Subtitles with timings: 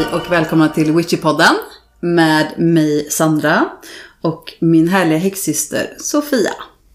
[0.00, 1.54] Hej och välkomna till Witchypodden
[2.00, 3.68] med mig Sandra
[4.20, 6.52] och min härliga häxsyster Sofia.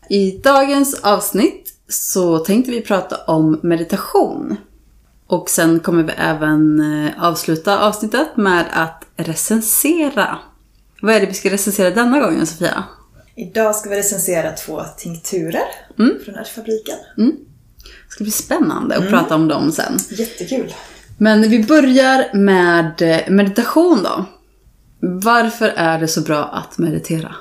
[0.09, 4.57] I dagens avsnitt så tänkte vi prata om meditation.
[5.28, 10.37] Och sen kommer vi även eh, avsluta avsnittet med att recensera.
[11.01, 12.83] Vad är det vi ska recensera denna gången Sofia?
[13.36, 15.64] Idag ska vi recensera två tinkturer
[16.00, 16.18] Mm.
[16.25, 16.97] från Ärtfabriken.
[17.15, 19.97] Det ska bli spännande att prata om dem sen.
[20.10, 20.74] Jättekul.
[21.18, 24.25] Men vi börjar med eh, meditation då.
[25.00, 27.36] Varför är det så bra att meditera?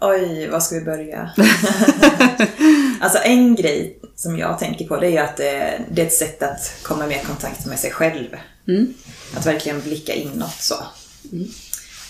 [0.00, 1.30] Oj, var ska vi börja?
[3.00, 6.42] alltså en grej som jag tänker på det är att det, det är ett sätt
[6.42, 8.28] att komma mer i kontakt med sig själv.
[8.68, 8.94] Mm.
[9.36, 10.74] Att verkligen blicka inåt så.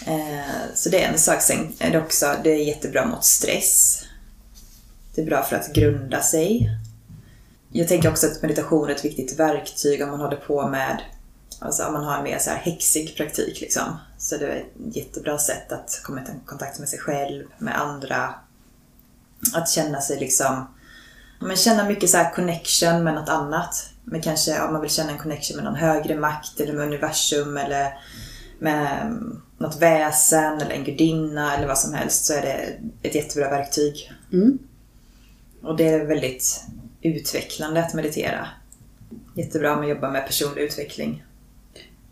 [0.07, 1.43] Eh, så det är en sak.
[1.43, 4.03] Sen är det också, det är jättebra mot stress.
[5.15, 6.71] Det är bra för att grunda sig.
[7.77, 11.03] Jag tänker också att meditation är ett viktigt verktyg om man håller på med,
[11.61, 13.97] alltså om man har en mer så här häxig praktik liksom.
[14.19, 18.35] Så det är ett jättebra sätt att komma i kontakt med sig själv, med andra.
[19.55, 20.75] Att känna sig liksom,
[21.41, 23.91] men känna mycket så här connection med något annat.
[24.05, 27.57] Men kanske om man vill känna en connection med någon högre makt eller med universum
[27.57, 27.99] eller
[28.59, 33.15] med mm, något väsen eller en gudinna eller vad som helst så är det ett
[33.15, 34.13] jättebra verktyg.
[34.33, 34.59] Mm.
[35.63, 36.65] Och det är väldigt
[37.15, 38.49] utvecklande att meditera.
[39.35, 41.25] Jättebra om man jobbar med personlig utveckling.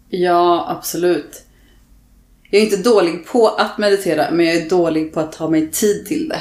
[0.09, 1.43] Ja, absolut.
[2.51, 5.71] Jag är inte dålig på att meditera, men jag är dålig på att ta mig
[5.71, 6.41] tid till det.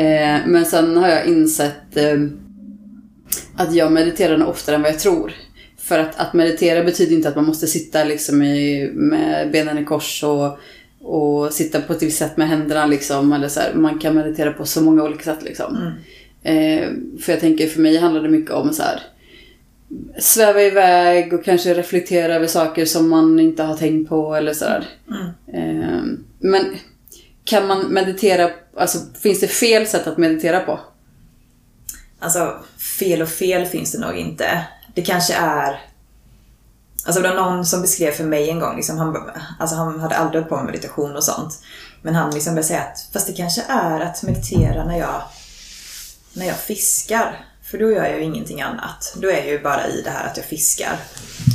[0.00, 2.18] Eh, men sen har jag insett eh,
[3.56, 5.32] att jag mediterar nog oftare än vad jag tror.
[5.78, 9.84] För att, att meditera betyder inte att man måste sitta liksom i, med benen i
[9.84, 10.58] kors och,
[11.00, 12.86] och sitta på ett visst sätt med händerna.
[12.86, 13.74] Liksom, eller så här.
[13.74, 15.42] Man kan meditera på så många olika sätt.
[15.42, 15.92] Liksom.
[16.44, 19.02] Eh, för jag tänker, för mig handlar det mycket om så här
[20.18, 24.88] sväva iväg och kanske reflektera över saker som man inte har tänkt på eller sådär.
[25.52, 26.02] Eh,
[26.38, 26.76] men
[27.44, 30.80] kan man meditera, alltså finns det fel sätt att meditera på?
[32.18, 32.58] Alltså,
[32.98, 34.66] fel och fel finns det nog inte.
[34.94, 35.80] Det kanske är...
[37.06, 40.16] Alltså det var någon som beskrev för mig en gång, liksom, han, alltså han hade
[40.16, 41.62] aldrig hållit på med meditation och sånt.
[42.02, 45.22] Men han liksom började säga att fast det kanske är att meditera när jag,
[46.34, 47.46] när jag fiskar.
[47.62, 49.16] För då gör jag ju ingenting annat.
[49.16, 50.96] Då är jag ju bara i det här att jag fiskar.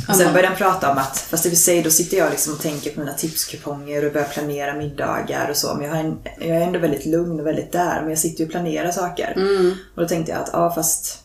[0.08, 0.32] Och sen Aha.
[0.32, 2.90] började han prata om att, fast det vill säga då sitter jag liksom och tänker
[2.90, 5.74] på mina tipskuponger och börjar planera middagar och så.
[5.74, 8.00] Men jag, en, jag är ändå väldigt lugn och väldigt där.
[8.00, 9.34] Men jag sitter ju och planerar saker.
[9.94, 11.22] Och då tänkte jag att, ja fast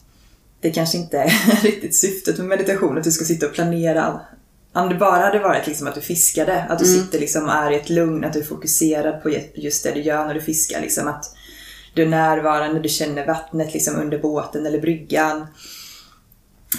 [0.62, 4.20] det kanske inte är riktigt syftet med meditation att du ska sitta och planera.
[4.74, 7.72] Om det bara hade varit liksom att du fiskade, att du sitter liksom och är
[7.72, 10.82] i ett lugn, att du är fokuserad på just det du gör när du fiskar.
[10.82, 11.35] Liksom att
[11.96, 15.48] du är närvarande, du känner vattnet liksom under båten eller bryggan.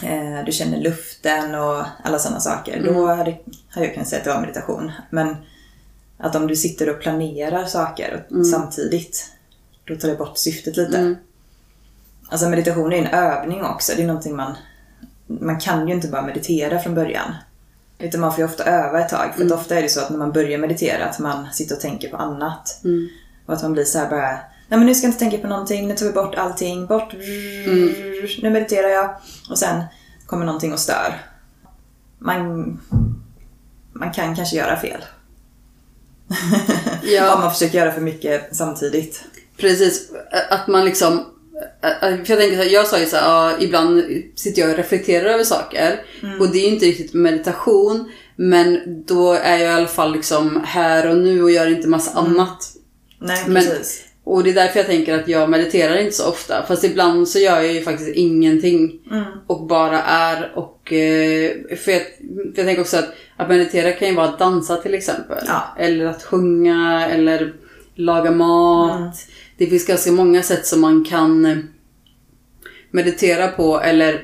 [0.02, 2.82] Eh, Du känner luften och alla sådana saker.
[2.84, 3.38] Då hade,
[3.70, 4.92] hade jag kunnat säga att det var meditation.
[5.10, 5.36] Men
[6.18, 9.32] att om du sitter och planerar saker samtidigt,
[9.84, 10.98] då tar det bort syftet lite.
[12.28, 13.92] Alltså meditation är en övning också.
[13.96, 14.54] Det är någonting man...
[15.26, 17.34] Man kan ju inte bara meditera från början.
[17.98, 19.34] Utan man får ju ofta öva ett tag.
[19.36, 21.80] För att ofta är det så att när man börjar meditera att man sitter och
[21.80, 22.80] tänker på annat.
[23.46, 24.38] Och att man blir så här bara...
[24.68, 25.88] Nej men nu ska jag inte tänka på någonting.
[25.88, 26.86] Nu tar vi bort allting.
[26.86, 27.12] Bort.
[28.42, 29.10] Nu mediterar jag.
[29.50, 29.82] Och sen
[30.26, 31.22] kommer någonting och stör.
[32.18, 32.78] Man...
[33.92, 35.04] Man kan kanske göra fel.
[37.02, 37.34] Ja.
[37.34, 39.24] Om man försöker göra för mycket samtidigt.
[39.56, 40.10] Precis,
[40.50, 41.24] att man liksom...
[42.00, 44.02] För jag tänker jag sa ju så här, ja, ibland
[44.34, 46.00] sitter jag och reflekterar över saker.
[46.40, 48.12] Och det är ju inte riktigt meditation.
[48.36, 52.18] Men då är jag i alla fall liksom här och nu och gör inte massa
[52.18, 52.72] annat.
[53.18, 54.05] Nej Men- precis.
[54.26, 56.66] Och det är därför jag tänker att jag mediterar inte så ofta.
[56.68, 58.98] Fast ibland så gör jag ju faktiskt ingenting.
[59.46, 60.92] Och bara är och...
[60.92, 64.76] eh, För jag, för jag tänker också att, att meditera kan ju vara att dansa
[64.76, 65.38] till exempel.
[65.46, 65.62] Ja.
[65.78, 67.52] Eller att sjunga eller
[67.94, 69.16] laga mat.
[69.58, 71.62] Det finns ganska många sätt som man kan
[72.90, 73.80] meditera på.
[73.80, 74.22] Eller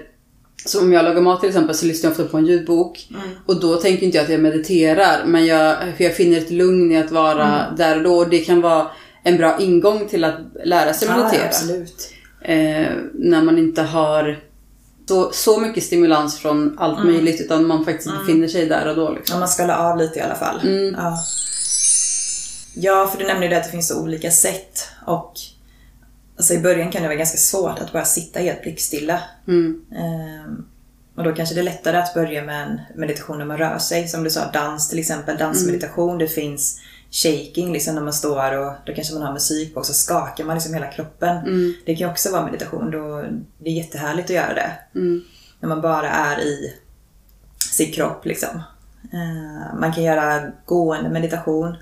[0.67, 3.09] så om jag lagar mat till exempel så lyssnar jag ofta på en ljudbok.
[3.47, 5.25] Och då tänker inte jag att jag mediterar.
[5.27, 8.15] Men jag, för jag finner ett lugn i att vara där och då.
[8.15, 8.87] Och det kan vara
[9.23, 11.47] en bra ingång till att lära sig Ja, meditera.
[11.47, 12.11] absolut.
[12.41, 14.41] Eh, när man inte har
[15.09, 17.41] så, så mycket stimulans från allt möjligt.
[17.41, 19.11] Utan man faktiskt befinner sig där och då.
[19.11, 19.35] Liksom.
[19.35, 20.61] Om man skalar av lite i alla fall.
[20.97, 21.19] Ja.
[22.75, 24.89] ja, för du nämnde ju det att det finns så olika sätt.
[25.07, 25.33] Och
[26.37, 29.21] alltså, i början kan det vara ganska svårt att bara sitta helt blickstilla.
[29.49, 30.65] Ehm,
[31.17, 34.09] och då kanske det är lättare att börja med en meditation när man rör sig.
[34.09, 35.37] Som du sa, dans till exempel.
[35.39, 36.19] Dansmeditation.
[36.19, 36.81] Det finns
[37.13, 40.45] shaking liksom när man står och då kanske man har musik på och så skakar
[40.45, 41.45] man liksom hela kroppen.
[41.85, 42.91] Det kan ju också vara meditation.
[42.91, 43.25] Då,
[43.59, 44.71] det är jättehärligt att göra det.
[45.61, 46.75] När man bara är i
[47.73, 48.63] sin kropp liksom.
[49.13, 51.77] Eh, man kan göra gående meditation.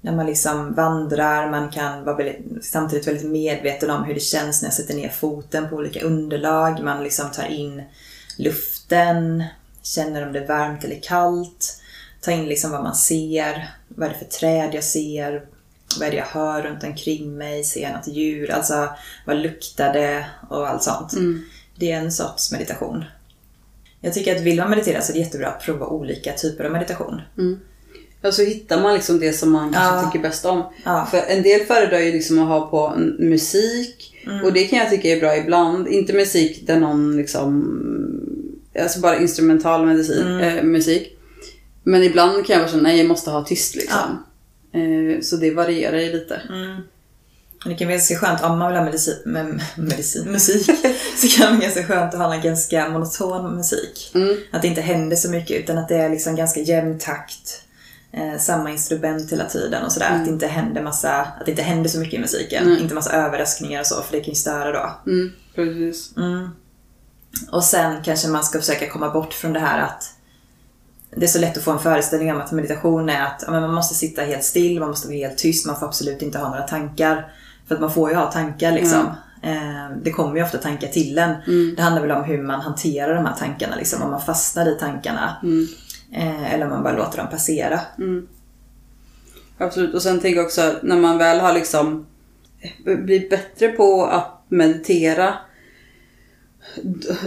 [0.00, 4.62] När man liksom vandrar, man kan vara väldigt, samtidigt väldigt medveten om hur det känns
[4.62, 6.80] när jag sätter ner foten på olika underlag.
[6.84, 7.82] Man liksom tar in
[8.38, 9.44] luften,
[9.82, 11.81] känner om det är varmt eller kallt.
[12.24, 15.42] Tar in liksom vad man ser, vad är det för träd jag ser,
[15.98, 18.88] vad är det jag hör runt omkring mig, ser jag något djur, alltså
[19.26, 21.12] vad luktar det och allt sånt.
[21.12, 21.42] Mm.
[21.76, 23.04] Det är en sorts meditation.
[24.00, 26.72] Jag tycker att vill man meditera så är det jättebra att prova olika typer av
[26.72, 27.20] meditation.
[28.24, 30.10] Ja, så hittar man liksom det som man kanske Ja.
[30.12, 30.62] tycker bäst om.
[30.84, 31.08] Ja.
[31.10, 34.14] För en del föredrar ju liksom att ha på musik.
[34.26, 34.44] Mm.
[34.44, 35.88] Och det kan jag tycka är bra ibland.
[35.88, 37.78] Inte musik där någon liksom...
[38.82, 40.58] Alltså bara instrumental medicin, Mm.
[40.58, 41.18] eh, musik.
[41.82, 44.24] Men ibland kan jag vara så nej jag måste ha tyst liksom.
[44.72, 46.42] Eh, så det varierar ju lite.
[46.48, 46.82] Mm.
[47.64, 50.66] Det kan vara ganska skönt om man vill ha medicin, men, medicin musik.
[51.16, 54.10] så kan det vara ganska skönt att ha en ganska monoton musik.
[54.14, 54.36] Mm.
[54.50, 57.62] Att det inte händer så mycket utan att det är liksom ganska jämn takt.
[58.12, 60.10] Eh, samma instrument hela tiden och sådär.
[60.10, 62.64] Att, det inte händer massa, att det inte händer så mycket i musiken.
[62.64, 62.82] Nej.
[62.82, 65.10] Inte massa överraskningar och så för det kan ju störa då.
[65.10, 66.16] Mm, precis.
[66.16, 66.48] Mm.
[67.50, 70.10] Och sen kanske man ska försöka komma bort från det här att
[71.16, 73.74] det är så lätt att få en föreställning om att meditation är att ja, man
[73.74, 76.62] måste sitta helt still, man måste vara helt tyst, man får absolut inte ha några
[76.62, 77.32] tankar.
[77.68, 79.06] För att man får ju ha tankar liksom.
[79.42, 81.34] Eh, Det kommer ju ofta tankar till en.
[81.76, 84.78] Det handlar väl om hur man hanterar de här tankarna, liksom, om man fastnar i
[84.78, 85.36] tankarna.
[85.42, 85.66] Mm.
[86.12, 87.80] Eh, Eller om man bara låter dem passera.
[89.58, 89.94] Absolut.
[89.94, 92.06] Och sen tänker jag också när man väl har liksom
[92.84, 95.34] blivit bättre på att meditera.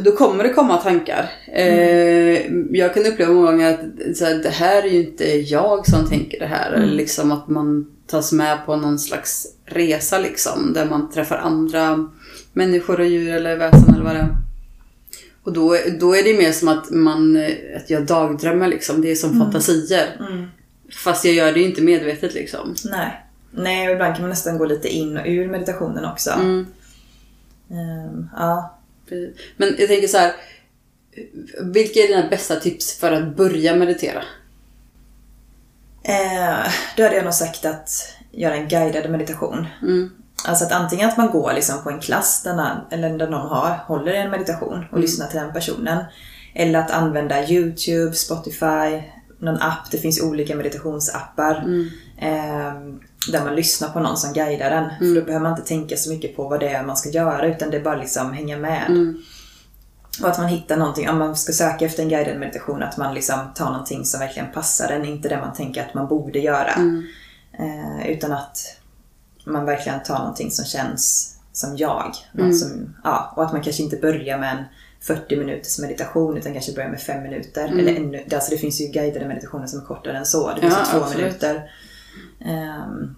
[0.03, 1.31] Då kommer det komma tankar.
[1.53, 5.87] Eh, jag kan uppleva många gånger att så här, det här är ju inte jag
[5.87, 6.71] som tänker det här.
[6.71, 10.73] Eller liksom att man tas med på någon slags resa liksom.
[10.73, 12.09] Där man träffar andra
[12.53, 14.35] människor och djur eller väsen eller vad det är.
[15.43, 17.45] Och då, då är det mer som att, man,
[17.77, 19.01] att jag dagdrömmer liksom.
[19.01, 20.17] Det är som fantasier.
[21.03, 22.75] Fast jag gör det ju inte medvetet liksom.
[22.85, 23.21] Nej.
[23.51, 26.31] Nej, och ibland kan man nästan gå lite in och ur meditationen också.
[26.31, 26.65] Mm.
[27.69, 28.74] Eh, Ja.
[29.57, 30.33] Men jag tänker så här.
[31.61, 34.23] Vilka är dina bästa tips för att börja meditera?
[36.03, 37.89] Eh, då hade jag nog sagt att
[38.31, 39.67] göra en guidad meditation.
[39.81, 40.11] Mm.
[40.47, 43.49] Alltså att antingen att man går liksom på en klass där någon, eller där någon
[43.49, 46.03] har, håller en meditation och lyssnar till den personen.
[46.53, 49.03] Eller att använda YouTube, Spotify,
[49.39, 49.91] någon app.
[49.91, 51.63] Det finns olika meditationsappar.
[52.17, 52.73] Eh,
[53.31, 54.89] där man lyssnar på någon som guidar den.
[54.99, 57.45] För då behöver man inte tänka så mycket på vad det är man ska göra
[57.47, 59.13] utan det är bara liksom hänga med.
[60.23, 63.13] Och att man hittar någonting, om man ska söka efter en guidad meditation, att man
[63.13, 66.71] liksom tar någonting som verkligen passar en, inte det man tänker att man borde göra.
[67.59, 68.57] Eh, utan att
[69.45, 72.11] man verkligen tar någonting som känns som jag.
[72.31, 74.63] Något som, ja, och att man kanske inte börjar med en
[75.01, 77.67] 40 minuters meditation utan kanske börjar med 5 minuter.
[77.67, 80.53] Eller ännu, alltså det finns ju guidade meditationer som är kortare än så.
[80.53, 81.25] Det finns Ja, ju två absolut.
[81.25, 81.71] minuter.
[82.45, 83.15] Ehm,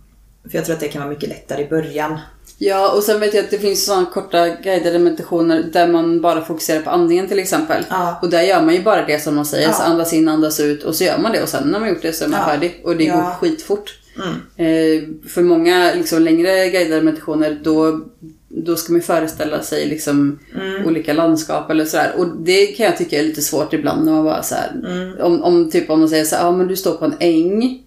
[0.51, 2.19] för jag tror att det kan vara mycket lättare i början.
[2.57, 6.41] Ja, och sen vet jag att det finns sådana korta guidade meditationer där man bara
[6.45, 7.83] fokuserar på andningen till exempel.
[7.89, 8.19] Ja.
[8.21, 9.67] Och där gör man ju bara det som de säger.
[9.67, 9.73] Ja.
[9.73, 12.01] Så andas in, andas ut och så gör man det och sen när man gjort
[12.01, 12.45] det så är man Ja.
[12.47, 12.81] färdig.
[12.83, 13.37] Och det går Ja.
[13.41, 13.99] skitfort.
[14.15, 14.33] Mm.
[14.57, 18.01] Eh, för många liksom, längre guidade meditationer då,
[18.49, 20.85] då ska man föreställa sig liksom, Mm.
[20.85, 22.13] olika landskap eller sådär.
[22.17, 25.17] Och det kan jag tycka är lite svårt ibland när man bara så här, Mm.
[25.21, 27.83] om, om, typ, om man säger så här, ja men du står på en äng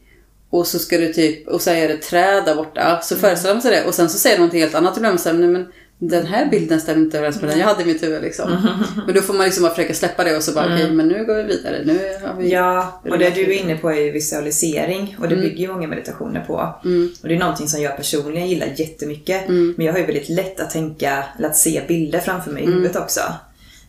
[0.50, 3.00] och så ska du typ, och så är det träd där borta.
[3.02, 3.22] Så Mm.
[3.22, 5.10] föreställer man sig det och sen så säger de något helt annat och då blir
[5.10, 5.66] man så här, nej men
[6.02, 8.48] den här bilden stämmer inte överens med den jag hade i mitt huvud liksom.
[8.52, 8.62] Mm.
[9.06, 11.24] Men då får man liksom bara försöka släppa det och så bara okej men nu
[11.24, 11.82] går vi vidare.
[11.84, 12.52] Nu har vi...
[12.52, 15.88] Ja, och det du är inne på är ju visualisering och det bygger ju många
[15.88, 16.74] meditationer på.
[17.22, 19.48] Och det är någonting som jag personligen gillar jättemycket.
[19.48, 22.66] Men jag har ju väldigt lätt att tänka, eller att se bilder framför mig i
[22.66, 23.20] huvudet också.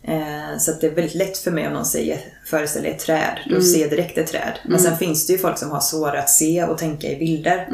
[0.04, 2.98] Eh, så att det är väldigt lätt för mig om någon säger föreställ dig ett
[2.98, 3.38] träd.
[3.50, 4.58] Då ser jag direkt ett träd.
[4.64, 7.68] Men sen finns det ju folk som har svårare att se och tänka i bilder.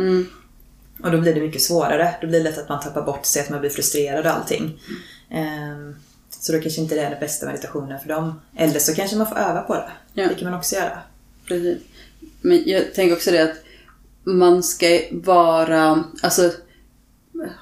[1.03, 2.15] Och då blir det mycket svårare.
[2.21, 4.81] Då blir det lätt att man tappar bort sig, att man blir frustrerad och allting.
[5.31, 5.97] Ehm,
[6.41, 8.41] Så då kanske inte det är den bästa meditationen för dem.
[8.57, 9.91] Eller så kanske man får öva på det.
[10.15, 10.29] Ja.
[10.29, 10.99] Det kan man också göra.
[11.49, 11.79] Precis.
[12.41, 13.57] Men jag tänker också det att
[14.25, 16.53] man ska vara, alltså,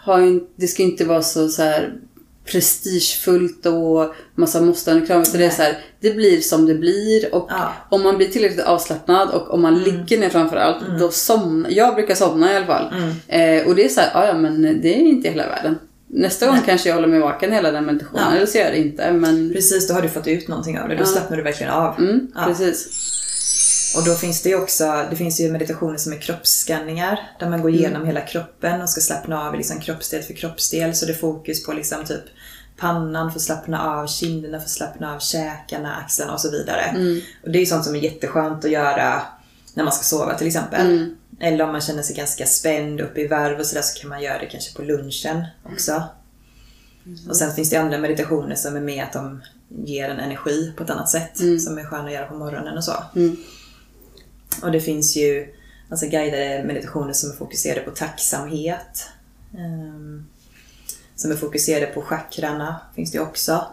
[0.05, 1.95] ha en, det ska inte vara så, så här
[2.53, 5.23] prestigefullt och massa måsten och kram.
[5.23, 7.73] utan Det, är så här, det blir som det blir och Ja.
[7.91, 11.95] om man blir tillräckligt avslappnad och om man ligger ner framför allt, då somnar Jag
[11.95, 12.85] brukar somna i alla fall.
[13.29, 15.79] Eh, och det är så här, "Ja, ja men det är inte hela världen.
[16.09, 18.37] Nästa gång kanske jag håller mig vaken hela den meditationen, Ja.
[18.37, 19.13] eller så gör jag det inte.
[19.13, 20.97] Men Precis, då har du fått ut någonting av det.
[20.97, 21.99] Då slappnar du verkligen av.
[21.99, 22.45] mm, Ja.
[22.47, 22.89] precis.
[23.97, 27.31] Och då finns det ju också, det finns ju meditationer som är kroppsskanningar.
[27.41, 30.95] Där man går igenom hela kroppen och ska slappna av liksom kroppsdel för kroppsdel.
[30.95, 32.23] Så det är fokus på liksom typ
[32.77, 36.95] pannan för att slappna av, kinderna för att slappna av, käkarna, axlarna och så vidare.
[37.45, 39.23] Och det är ju sånt som är jätteskönt att göra
[39.75, 40.87] när man ska sova till exempel.
[41.41, 44.23] Eller om man känner sig ganska spänd uppe i varv och sådär så kan man
[44.23, 46.03] göra det kanske på lunchen också.
[47.29, 50.83] Och sen finns det andra meditationer som är med att de ger en energi på
[50.85, 51.37] ett annat sätt.
[51.61, 52.93] Som är sköna att göra på morgonen och så.
[54.63, 55.55] Och det finns ju
[55.91, 59.09] alltså guidade meditationer som är fokuserade på tacksamhet.
[59.59, 60.27] Ehm,
[61.17, 63.67] som är fokuserade på chakrarna finns det ju också.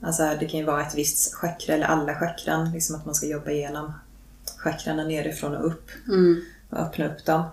[0.00, 2.72] Alltså det kan ju vara ett visst chakra eller alla chakran.
[2.72, 3.92] Liksom att man ska jobba igenom
[4.58, 5.90] chakrarna nerifrån och upp.
[6.70, 7.44] Och öppna upp dem.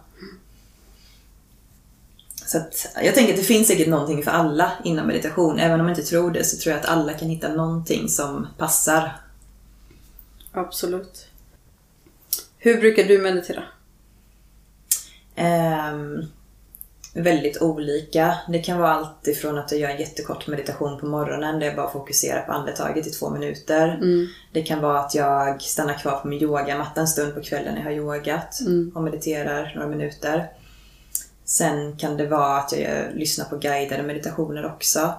[2.46, 5.60] Så att, jag tänker att det finns säkert någonting för alla inom meditation.
[5.60, 8.48] Även om man inte tror det så tror jag att alla kan hitta någonting som
[8.58, 9.22] passar.
[10.52, 11.28] Absolut.
[12.64, 13.64] Hur brukar du meditera?
[15.36, 16.26] Ehm,
[17.14, 18.38] väldigt olika.
[18.48, 21.76] Det kan vara allt ifrån att jag gör en jättekort meditation på morgonen där jag
[21.76, 24.00] bara fokuserar på andetaget i två minuter.
[24.54, 27.82] Det kan vara att jag stannar kvar på min yogamatta en stund på kvällen när
[27.82, 28.60] jag har yogat
[28.96, 30.52] och mediterar några minuter.
[31.46, 35.14] Sen kan det vara att jag lyssnar på guidade meditationer också.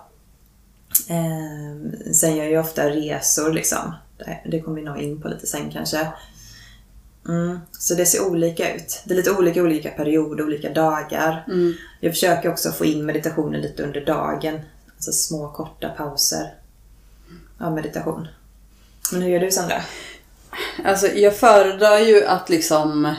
[1.09, 3.95] Ehm, sen gör jag ofta resor liksom.
[4.19, 6.09] Det, det kommer vi nog in på lite sen kanske.
[7.29, 7.59] Mm.
[7.73, 9.03] Så det ser olika ut.
[9.05, 11.45] Det är lite olika olika perioder, olika dagar.
[12.01, 14.61] Jag försöker också få in meditationen lite under dagen.
[14.97, 16.55] Alltså små korta pauser
[17.59, 18.29] av meditation.
[19.13, 19.83] Men hur gör du Sandra?
[20.85, 23.15] Alltså jag föredrar ju att liksom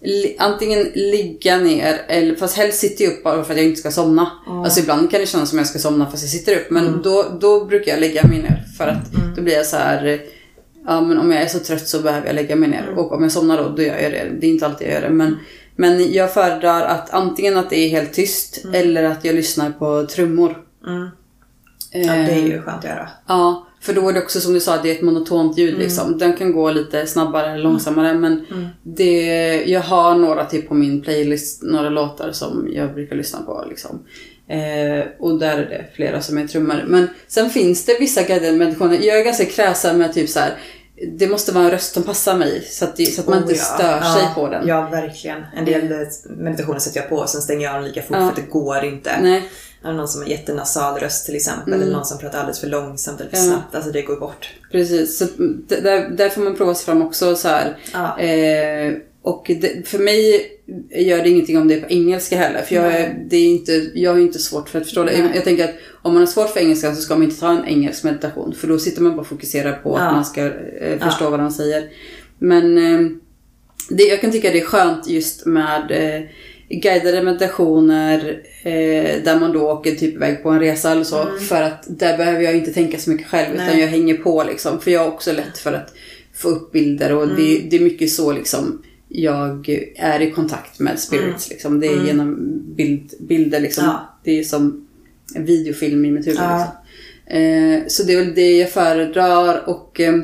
[0.00, 3.80] li- antingen ligga ner, eller, fast helst sitter jag upp bara för att jag inte
[3.80, 4.30] ska somna.
[4.46, 6.70] Alltså ibland kan det kännas som att jag ska somna fast jag sitter upp.
[6.70, 8.64] Men då, då brukar jag lägga mig ner.
[8.78, 10.20] För att då blir jag så här.
[10.90, 12.88] Ja men om jag är så trött så behöver jag lägga mig ner.
[12.96, 14.28] Och om jag somnar då, då gör jag det.
[14.40, 15.10] Det är inte alltid jag gör det.
[15.10, 15.38] Men,
[15.76, 20.06] men jag föredrar att antingen att det är helt tyst eller att jag lyssnar på
[20.06, 20.64] trummor.
[21.92, 23.08] Ja, det är ju skönt att göra.
[23.26, 26.18] Ja, för då är det också som du sa, det är ett monotont ljud liksom.
[26.18, 28.46] Den kan gå lite snabbare eller långsammare men
[28.82, 33.64] det, jag har några till på min playlist, några låtar som jag brukar lyssna på
[33.68, 34.04] liksom.
[34.48, 36.84] Eh, och där är det flera som är trummor.
[36.86, 38.98] Men sen finns det vissa guidade meditationer.
[39.02, 40.56] Jag är ganska kräsen med typ så här.
[41.18, 43.52] Det måste vara en röst som passar mig så att, det, så att man inte
[43.52, 43.64] Oh, ja.
[43.64, 44.68] stör sig ja, på den.
[44.68, 45.44] Ja, verkligen.
[45.56, 48.28] En del eh, meditationer sätter jag på och sen stänger jag dem lika fort för
[48.28, 49.20] att det går inte.
[49.22, 49.48] Nej.
[49.82, 53.20] Det någon som har jättenasal röst till exempel eller någon som pratar alldeles för långsamt
[53.20, 53.50] eller för Mm.
[53.50, 53.56] Ja.
[53.56, 53.74] snabbt.
[53.74, 54.50] Alltså det går bort.
[54.72, 55.24] Precis, så
[55.68, 57.76] där, där får man prova sig fram också så här.
[57.92, 58.18] Ja.
[58.18, 58.92] Eh,
[59.22, 60.46] och det, för mig
[60.90, 62.62] gör det ingenting om det är på engelska heller.
[62.62, 65.22] För jag, är, det är inte, jag har inte svårt för att förstå det.
[65.22, 65.30] Nej.
[65.34, 67.64] Jag tänker att om man har svårt för engelska så ska man inte ta en
[67.64, 68.54] engelsk meditation.
[68.54, 70.00] För då sitter man bara och fokuserar på Ja.
[70.00, 70.40] att man ska
[70.80, 71.88] eh, förstå vad de säger.
[72.38, 73.10] Men eh,
[73.88, 76.22] det, jag kan tycka det är skönt just med eh,
[76.80, 81.26] guidade meditationer eh, där man då åker typ iväg på en resa eller så.
[81.48, 83.80] För att där behöver jag inte tänka så mycket själv utan Nej.
[83.80, 84.80] jag hänger på liksom.
[84.80, 85.94] För jag har också lätt för att
[86.34, 90.98] få upp bilder och det, det är mycket så liksom jag är i kontakt med
[90.98, 91.50] spirits.
[91.50, 91.80] Liksom.
[91.80, 92.36] Det är genom
[92.76, 93.84] bild, bilder liksom.
[93.84, 94.18] Ja.
[94.24, 94.86] Det är som
[95.34, 96.40] en videofilm i mitt huvud.
[96.40, 96.58] Ja.
[96.58, 96.76] Liksom.
[97.36, 100.14] Eh, så det är väl det jag föredrar och eh,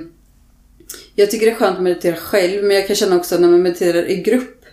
[1.14, 3.62] jag tycker det är skönt att meditera själv men jag kan känna också när man
[3.62, 4.64] mediterar i grupp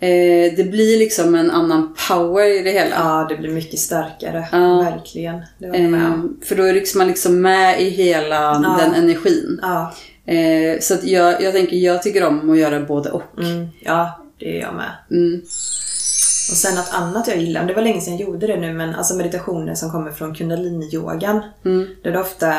[0.00, 2.96] eh, det blir liksom en annan power i det hela.
[2.96, 4.48] Ja, det blir mycket starkare.
[4.52, 4.82] Ja.
[4.82, 5.38] Verkligen.
[5.58, 6.38] Det jag med Eh, om.
[6.42, 9.60] för då är liksom man liksom med i hela den energin.
[10.24, 13.38] Eh, så jag, jag tänker, jag tycker om att göra både och.
[13.38, 14.90] Mm, ja, det är jag med.
[15.10, 15.40] Mm.
[16.50, 18.94] Och sen något annat jag gillar, det var länge sedan jag gjorde det nu, men
[18.94, 21.42] alltså meditationer som kommer från kundalini-yogan.
[21.64, 21.88] Mm.
[22.02, 22.54] Då är det ofta,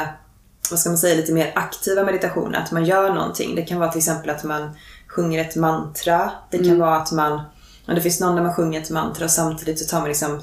[0.70, 2.60] vad ska man säga, lite mer aktiva meditationer.
[2.60, 3.56] Att man gör någonting.
[3.56, 4.70] Det kan vara till exempel att man
[5.08, 6.32] sjunger ett mantra.
[6.52, 7.42] Det kan vara att man,
[7.86, 10.42] det finns någon där man sjunger ett mantra och samtidigt så tar man liksom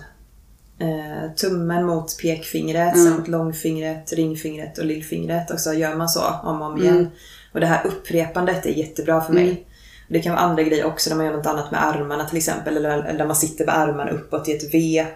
[0.78, 5.50] eh, tummen mot pekfingret, sen mot långfingret, ringfingret och lillfingret.
[5.50, 7.10] Och så gör man så om och om igen.
[7.52, 9.64] Och det här upprepandet är jättebra för mig.
[10.08, 12.76] Det kan vara andra grejer också, där man gör något annat med armarna till exempel.
[12.76, 15.06] Eller, där man sitter med armarna uppåt i ett V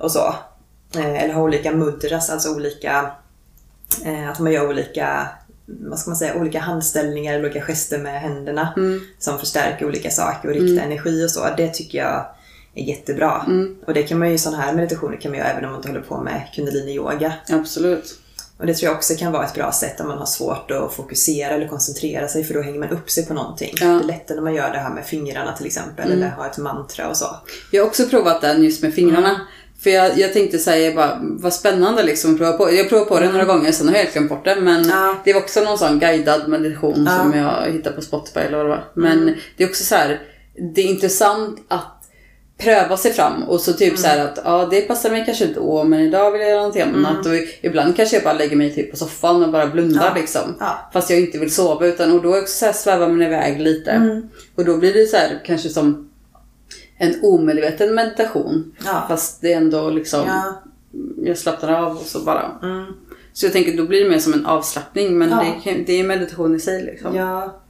[0.00, 0.34] och så.
[0.96, 3.10] Eh, eller har olika mudras, alltså olika...
[4.04, 5.28] Eh, att man gör olika,
[5.66, 8.72] vad ska man säga, olika handställningar olika gester med händerna.
[9.18, 11.40] Som förstärker olika saker och riktar energi och så.
[11.56, 12.26] Det tycker jag
[12.76, 13.46] är jättebra.
[13.86, 15.88] Och det kan man ju, sådana här meditationer kan man göra även om man inte
[15.88, 17.32] håller på med kundalini-yoga.
[17.48, 18.18] Absolut.
[18.58, 20.94] Och det tror jag också kan vara ett bra sätt om man har svårt att
[20.94, 23.74] fokusera eller koncentrera sig för då hänger man upp sig på någonting.
[23.80, 23.86] Ja.
[23.86, 26.58] Det är lättare när man gör det här med fingrarna till exempel eller har ett
[26.58, 27.36] mantra och så.
[27.70, 29.40] Jag har också provat den just med fingrarna.
[29.80, 32.72] För jag, jag tänkte säga bara, vad spännande liksom att prova på.
[32.72, 34.56] Jag provade på det några gånger, sen har jag helt glömt bort det.
[34.60, 35.16] Men Ja.
[35.24, 38.70] det var också någon sån guidad meditation som jag hittade på Spotify eller vad det
[38.70, 38.84] var.
[38.94, 40.20] Men det är också så här,
[40.74, 41.95] det är intressant att
[42.58, 45.84] pröva sig fram och så typ så här att ja det passar mig kanske då
[45.84, 47.32] men idag vill jag göra någonting annat och
[47.62, 50.54] ibland kanske jag bara lägger mig typ på soffan och bara blundar liksom.
[50.60, 50.90] Ja.
[50.92, 54.22] Fast jag inte vill sova utan och då också så här svävar man iväg lite.
[54.54, 56.10] Och då blir det så här kanske som
[56.98, 58.74] en omedveten meditation.
[58.84, 59.04] Ja.
[59.08, 60.62] Fast det är ändå liksom, Ja.
[61.22, 62.50] jag slappnar av och så bara.
[62.62, 62.84] Mm.
[63.32, 65.44] Så jag tänker då blir det mer som en avslappning men Ja.
[65.64, 67.16] det, det är meditation i sig liksom.
[67.16, 67.60] Ja,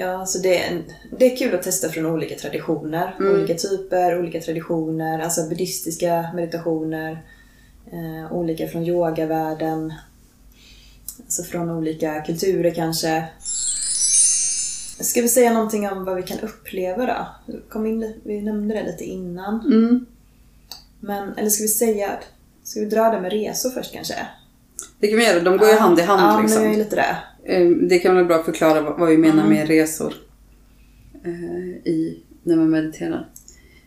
[0.00, 0.82] ja så det är,
[1.18, 3.16] det är kul att testa från olika traditioner.
[3.20, 5.18] Olika typer, olika traditioner.
[5.18, 7.22] Alltså buddhistiska meditationer.
[7.92, 9.92] Eh, olika från yogavärlden.
[11.24, 13.24] Alltså från olika kulturer kanske.
[15.00, 17.52] Ska vi säga någonting om vad vi kan uppleva då?
[17.68, 19.60] Kom in, vi nämnde det lite innan.
[19.60, 20.06] Mm.
[21.00, 22.18] Men, eller ska vi säga,
[22.62, 24.26] ska vi dra det med resor först kanske?
[24.98, 26.62] Det kan vi göra, de går ju hand i hand ja, liksom.
[26.62, 27.16] men jag är lite det.
[27.44, 29.48] Eh, Det kan vara bra att förklara vad vi menar Mm.
[29.48, 30.14] med resor.
[31.24, 33.28] eh, I, när man mediterar.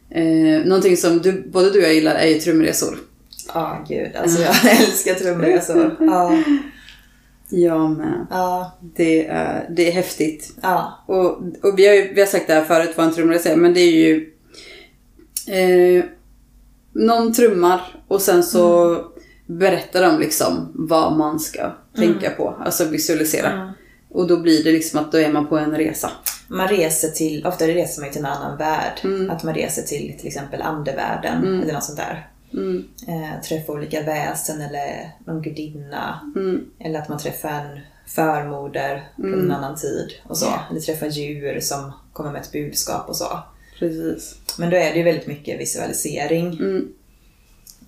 [0.10, 2.98] Eh, någonting som du, både du och jag gillar är ju trumresor.
[3.54, 4.16] Ja, gud.
[4.16, 5.96] Alltså jag älskar trumresor.
[6.00, 6.38] Ja,
[7.50, 8.28] Jag med.
[8.30, 10.54] ja, Det är, det är häftigt.
[10.62, 11.04] ja.
[11.08, 11.26] Och,
[11.62, 13.74] och vi, har ju, vi har sagt det här förut vad en trumresa är, men
[13.74, 14.30] det är ju...
[15.48, 16.04] Eh,
[16.96, 19.06] någon trummar och sen så Mm.
[19.46, 22.56] Berättar de liksom vad man ska tänka på.
[22.66, 23.52] Alltså visualisera.
[23.52, 23.70] Mm.
[24.10, 26.12] Och då blir det liksom att då är man på en resa.
[26.48, 29.02] Man reser till, ofta reser man till en annan värld.
[29.30, 32.30] Att man reser till till exempel andevärlden eller något sånt där.
[32.54, 32.84] Mm.
[33.08, 36.32] Eh, träffa olika väsen eller någon gudinna.
[36.36, 36.66] Mm.
[36.80, 40.54] Eller att man träffar en förmoder från en annan tid och så.
[40.70, 43.40] Eller träffar djur som kommer med ett budskap och så.
[43.80, 44.36] Precis.
[44.58, 46.58] Men då är det ju väldigt mycket visualisering.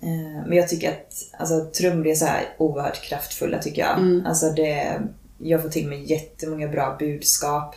[0.02, 0.36] Mm.
[0.36, 4.22] Eh, Men jag tycker att alltså, trumresor är oerhört kraftfulla tycker jag.
[4.26, 5.00] Alltså det,
[5.38, 7.74] jag får till mig jättemånga bra budskap.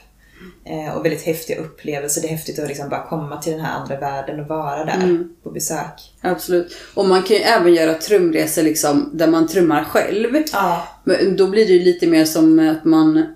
[0.65, 2.21] eh, Och väldigt häftiga upplevelser.
[2.21, 5.27] Det är häftigt att liksom bara komma till den här andra världen och vara där
[5.43, 6.13] på besök.
[6.21, 6.77] Absolut.
[6.93, 10.35] Och man kan ju även göra trumresor liksom där man trummar själv.
[10.53, 10.87] Ja.
[11.03, 13.35] Men då blir det ju lite mer som att man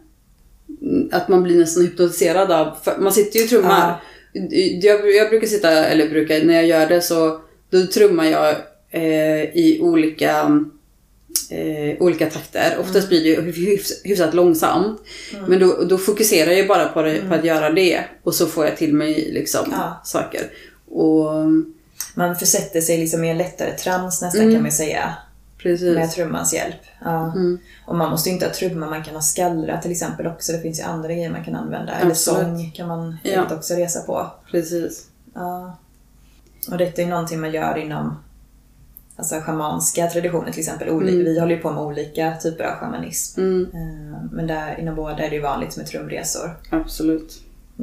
[1.12, 4.02] att man blir nästan hypnotiserad av, man sitter ju och trummar.
[4.82, 8.56] Jag, jag brukar sitta, eller brukar, när jag gör det så då trummar jag
[8.93, 10.62] eh, i olika
[11.49, 12.77] eh, olika takter.
[12.79, 15.01] Oftast blir det ju hyfs, hyfsat långsamt.
[15.47, 18.03] Men då, då fokuserar jag bara på, det, på att göra det.
[18.23, 20.01] Och så får jag till mig liksom Ja.
[20.06, 20.41] saker.
[20.89, 21.32] Och
[22.15, 25.13] Man försätter sig liksom i en lättare trans nästan kan man ju säga.
[25.58, 25.95] precis.
[25.95, 26.75] Med trummans hjälp.
[27.06, 27.34] Ja.
[27.88, 30.51] Och man måste inte ha trumma, man kan ha skallra till exempel också.
[30.51, 31.93] Det finns ju andra grejer man kan använda.
[31.93, 32.39] Eller Absolut.
[32.43, 33.32] sång kan man Ja.
[33.32, 34.32] helt också resa på.
[34.51, 35.06] Precis.
[35.34, 35.77] Ja.
[36.71, 38.17] Och detta är någonting man gör inom
[39.15, 40.89] alltså, schamanska traditioner till exempel.
[40.89, 43.41] Olika, Vi håller ju på med olika typer av shamanism.
[43.41, 46.49] Mm, Eh, Men där, inom båda är det ju vanligt med trumresor.
[46.69, 47.39] absolut.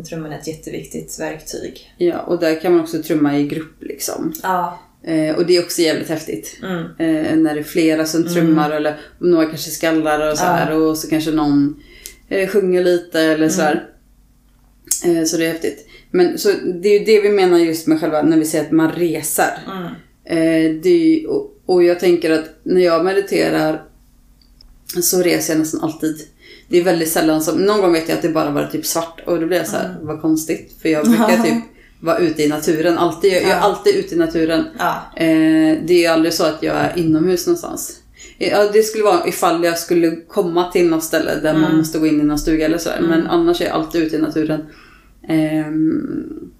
[0.08, 1.94] Trumman är ett jätteviktigt verktyg.
[1.98, 4.32] Ja, och där kan man också trumma i grupp liksom.
[4.42, 4.78] Ja.
[5.02, 6.58] Eh, och det är också jävligt häftigt.
[6.62, 6.78] Mm.
[6.98, 10.98] Eh, när det är flera som trummar eller några kanske skallar och så här och
[10.98, 11.82] så kanske någon
[12.28, 13.86] eh, sjunger lite eller så här.
[15.04, 15.86] Eh, så det är häftigt.
[16.10, 16.48] Men så
[16.82, 19.58] det är ju det vi menar just med själva när vi säger att man reser.
[20.30, 20.76] Mm.
[20.76, 23.82] Eh, det och, och jag tänker att när jag mediterar
[25.02, 26.16] så reser jag nästan alltid.
[26.68, 29.20] Det är väldigt sällan som, någon gång vet jag att det bara var typ svart
[29.26, 30.72] och då blir jag så här, vad konstigt.
[30.82, 31.64] För jag brukar typ
[32.00, 34.64] vara ute i naturen, alltid, jag, jag är alltid ute i naturen.
[35.16, 37.96] Eh, det är aldrig så att jag är inomhus någonstans.
[38.38, 42.06] Ja, det skulle vara ifall jag skulle komma till något ställe där man måste gå
[42.06, 43.00] in i någon stuga eller sådär.
[43.08, 44.66] Men annars är jag alltid ute i naturen.
[45.28, 46.50] Ehm,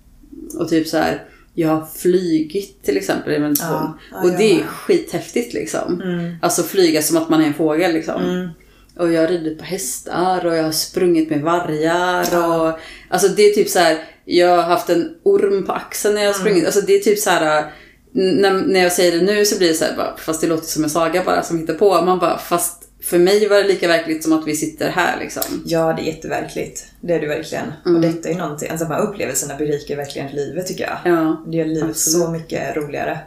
[0.59, 1.25] och typ så här.
[1.55, 3.93] Jag har flygit till exempel i meditation.
[4.13, 6.03] Ja, och det är skithäftigt liksom.
[6.43, 8.51] Alltså flyga som att man är en fågel liksom.
[8.97, 12.27] Och jag har ridit på hästar och jag har sprungit med vargar.
[12.49, 13.99] Och, alltså det är typ så här.
[14.25, 16.65] Jag har haft en orm på axeln när jag har sprungit.
[16.65, 17.73] Alltså det är typ så här.
[18.13, 20.67] När, när jag säger det nu så blir det så här, bara, fast det låter
[20.67, 22.03] som en saga bara som hittar på.
[22.03, 25.63] Man bara, fast för mig var det lika verkligt som att vi sitter här liksom.
[25.67, 26.87] ja, det är jätteverkligt.
[27.01, 27.73] Det är det verkligen.
[27.85, 31.13] Och detta är någonting, alltså de här upplevelserna berikar verkligen livet tycker jag.
[31.13, 32.23] Ja, Det gör livet absolut.
[32.25, 33.19] så mycket roligare.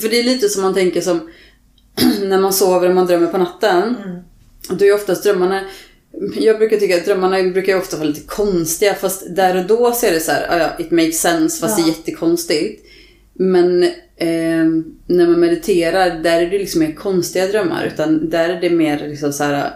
[0.00, 1.30] För det är lite som man tänker som
[2.22, 3.94] när man sover och man drömmer på natten.
[4.70, 5.64] Då är oftast drömmarna
[6.36, 10.06] jag brukar tycka att drömmarna brukar ofta vara lite konstiga fast där och då så
[10.06, 12.86] är det så här, "Ah, ja, it makes sense fast det är jättekonstigt.
[13.34, 13.90] Men
[14.22, 14.64] eh,
[15.06, 18.98] när man mediterar, där är det liksom mer konstiga drömmar utan där är det mer
[18.98, 19.72] liksom så här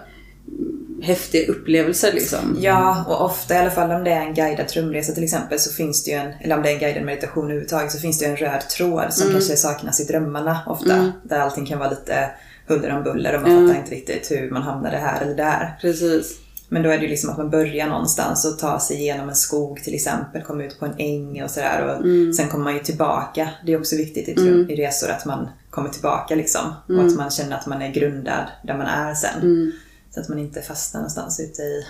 [1.03, 2.57] häftiga upplevelser liksom.
[2.61, 5.73] Ja, och ofta i alla fall om det är en guidad trumresa till exempel så
[5.73, 8.25] finns det ju en, eller om det är en guidad meditation överhuvudtaget så finns det
[8.25, 11.13] ju en röd tråd som kanske saknas i drömmarna ofta.
[11.23, 12.31] Där allting kan vara lite
[12.67, 15.79] huller om buller och man fattar inte riktigt hur man hamnade här eller där.
[15.81, 16.39] Precis.
[16.69, 19.35] Men då är det ju liksom att man börjar någonstans och tar sig igenom en
[19.35, 21.97] skog till exempel, kommer ut på en äng och sådär.
[21.99, 23.49] Och Sen kommer man ju tillbaka.
[23.67, 24.33] Det är också viktigt i,
[24.69, 26.75] i resor att man kommer tillbaka liksom.
[26.89, 29.73] Och att man känner att man är grundad där man är sen.
[30.15, 31.85] Så att man inte fastnar någonstans ute i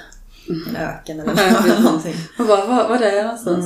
[0.68, 2.14] en öken eller någonting.
[2.38, 3.64] Och bara, vad, vad är det någonstans?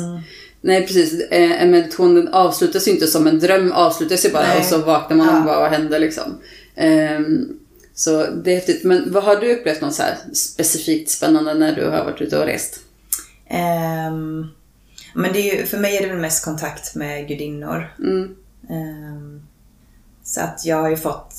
[0.61, 4.42] Nej precis, Eh, en meditation den avslutas ju inte som en dröm, avslutas ju bara
[4.42, 4.59] Nej.
[4.59, 5.38] och så vaknar man Ja.
[5.38, 6.38] och bara, vad händer liksom?
[6.75, 7.49] Ehm,
[8.00, 8.84] så det är häftigt.
[8.84, 12.46] Men vad har du upplevt något så specifikt spännande när du har varit ute och
[12.46, 12.80] rest?
[13.46, 14.46] Ehm,
[15.14, 17.94] men ju, för mig är det väl mest kontakt med gudinnor.
[17.98, 18.36] Mm.
[18.70, 19.42] Ehm,
[20.22, 21.34] så att jag har ju fått,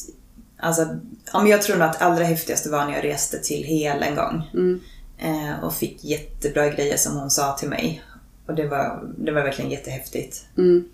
[0.57, 0.99] alltså,
[1.33, 4.15] ja, men jag tror nog att allra häftigaste var när jag reste till Hel en
[4.15, 4.49] gång.
[4.53, 4.79] Mm.
[5.17, 8.01] Eh, och fick jättebra grejer som hon sa till mig.
[8.47, 10.45] Och det var, det var verkligen jättehäftigt.
[10.57, 10.89] Mm.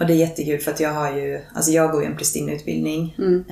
[0.00, 3.14] Och det är jättekul för att jag har ju, alltså jag går ju en prästinneutbildning.
[3.18, 3.44] Mm.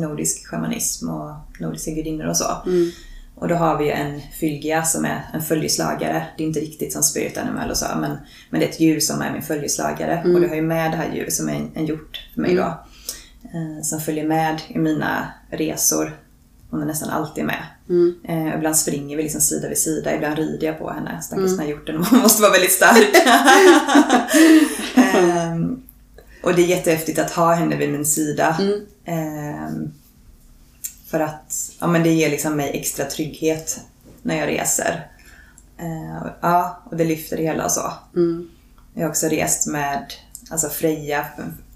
[0.00, 1.30] Nordisk shamanism och
[1.60, 2.62] nordiska gudinnor och så.
[2.66, 2.90] Mm.
[3.34, 6.26] Och då har vi ju en fylgia som är en följeslagare.
[6.36, 8.16] Det är inte riktigt som spirit animal och så, men,
[8.50, 10.22] men det är ett djur som är min följeslagare.
[10.34, 12.54] Och det har ju med det här djuret som är en, en hjort för mig
[12.54, 12.84] då.
[13.44, 16.16] Eh, som följer med i mina resor.
[16.70, 17.62] Hon är nästan alltid med.
[17.88, 18.14] Mm.
[18.24, 21.22] Eh, ibland springer vi liksom sida vid sida, ibland rider jag på henne.
[21.22, 23.08] Stackars den här hjorten, hon måste vara väldigt stark.
[25.14, 25.82] Ehm,
[26.42, 28.56] och det är jättehäftigt att ha henne vid min sida.
[28.60, 28.86] Ehm,
[31.06, 33.80] för att ja, men det ger liksom mig extra trygghet
[34.22, 35.10] när jag reser.
[35.78, 37.92] Eh, ja, och det lyfter det hela och så.
[38.16, 38.48] Mm.
[38.94, 40.12] Jag har också rest med
[40.50, 41.26] alltså Freja,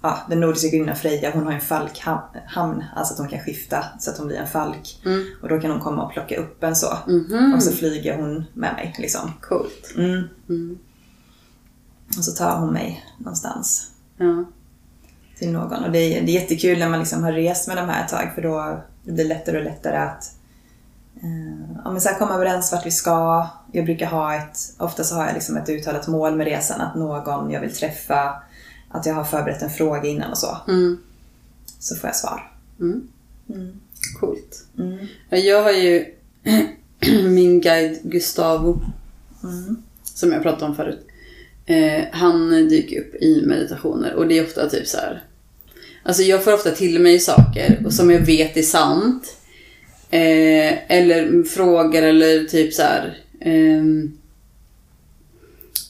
[0.01, 4.11] ja, den nordiska gudinnan Freja, hon har en falkhamn, alltså att hon kan skifta så
[4.11, 5.01] att hon blir en falk.
[5.05, 5.25] Mm.
[5.41, 6.97] Och då kan hon komma och plocka upp en så.
[7.07, 7.53] Mhm.
[7.53, 9.31] Och så flyger hon med mig liksom.
[9.41, 9.93] Coolt.
[9.97, 10.23] Mm.
[10.49, 10.77] Mm.
[12.17, 14.45] Och så tar hon mig någonstans Ja.
[15.39, 15.83] Till någon.
[15.83, 18.11] Och det är, det är jättekul när man liksom har rest med de här ett
[18.11, 20.31] tag för då det blir lättare och lättare att
[21.23, 23.47] eh, ja, men så här komma överens vart vi ska.
[23.71, 26.95] Jag brukar ha ett, ofta så har jag liksom ett uttalat mål med resan, att
[26.95, 28.43] någon jag vill träffa,
[28.89, 30.57] att jag har förberett en fråga innan och så.
[30.67, 30.97] Mm.
[31.79, 32.51] Så får jag svar.
[32.79, 33.07] Mm.
[33.49, 33.79] Mm.
[34.19, 34.65] Coolt.
[34.77, 35.07] Mm.
[35.29, 36.05] Ja, Jag har ju
[37.29, 38.81] min guide Gustavo,
[39.43, 39.83] Mm.
[40.03, 41.07] som jag pratade om förut.
[41.65, 45.23] Eh, han dyker upp i meditationer och det är ofta typ så här.
[46.03, 49.35] Alltså jag får ofta till mig saker som jag vet är sant.
[50.11, 53.17] Eh, eller frågor eller typ så här.
[53.41, 54.11] ehm,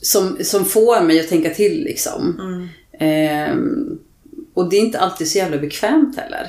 [0.02, 2.38] som, som får mig att tänka till liksom.
[2.40, 2.68] Mm.
[3.00, 4.00] Ehm,
[4.54, 6.48] och det är inte alltid så jävla bekvämt heller.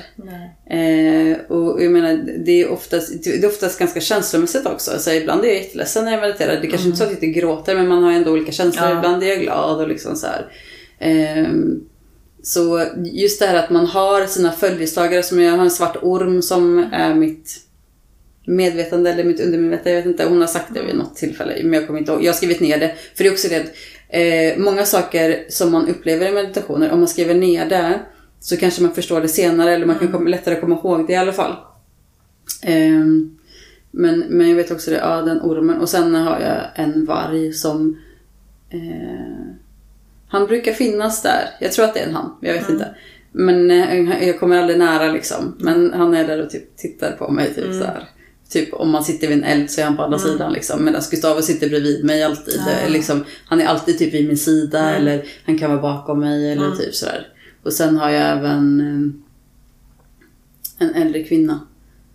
[0.69, 4.99] Eh, och jag menar, det är, oftast, det är oftast ganska känslomässigt också.
[4.99, 6.51] Så ibland är jag jätteledsen när jag mediterar.
[6.61, 8.89] Det är kanske inte så att jag gråter men man har ändå olika känslor.
[8.89, 8.97] Ja.
[8.97, 10.47] Ibland är jag glad och liksom så här.
[12.43, 16.41] Så just det här att man har sina följeslagare som jag har en svart orm
[16.41, 17.57] som är mitt
[18.45, 20.25] medvetande eller mitt undermedvetna, jag vet inte.
[20.25, 22.23] Hon har sagt det vid något tillfälle, men jag kommer inte ihåg.
[22.23, 22.95] Jag har skrivit ner det.
[23.15, 23.71] För det är också det att
[24.09, 27.99] eh, många saker som man upplever i meditationer, om man skriver ner det
[28.39, 31.15] så kanske man förstår det senare eller man kan komma, lättare komma ihåg det i
[31.15, 31.55] alla fall.
[32.63, 33.37] Ehm,
[33.91, 35.81] men, men jag vet också det, ja den ormen.
[35.81, 37.97] Och sen har jag en varg som
[38.69, 39.55] eh,
[40.31, 41.49] han brukar finnas där.
[41.59, 42.95] Jag tror att det är en han, jag vet inte.
[43.31, 45.55] Men eh, jag kommer aldrig nära liksom.
[45.59, 48.09] Men han är där och typ tittar på mig typ så här.
[48.49, 50.85] Typ om man sitter vid en eld så är han på andra sidan liksom.
[50.85, 52.61] Medan Gustavo sitter bredvid mig alltid.
[52.67, 52.89] Ja.
[52.89, 56.71] Liksom, han är alltid typ vid min sida eller han kan vara bakom mig eller
[56.71, 57.27] typ sådär.
[57.63, 58.81] Och sen har jag även
[60.79, 61.59] eh, en äldre kvinna.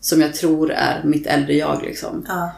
[0.01, 2.25] Som jag tror är mitt äldre jag liksom.
[2.29, 2.53] Ja.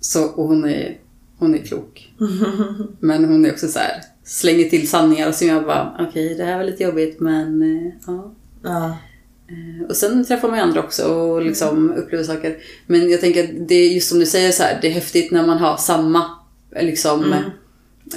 [0.00, 0.98] Så, och hon är,
[1.38, 2.12] hon är klok.
[3.00, 6.56] Men hon är också så här slänger till sanningar som jag bara, okej det här
[6.56, 8.34] var lite jobbigt men eh, ja.
[8.62, 8.96] Ja.
[9.48, 12.56] Eh, Och sen träffar man ju andra också och liksom upplever saker.
[12.86, 15.30] Men jag tänker att det är just som du säger så här, det är häftigt
[15.30, 16.24] när man har samma
[16.80, 17.34] liksom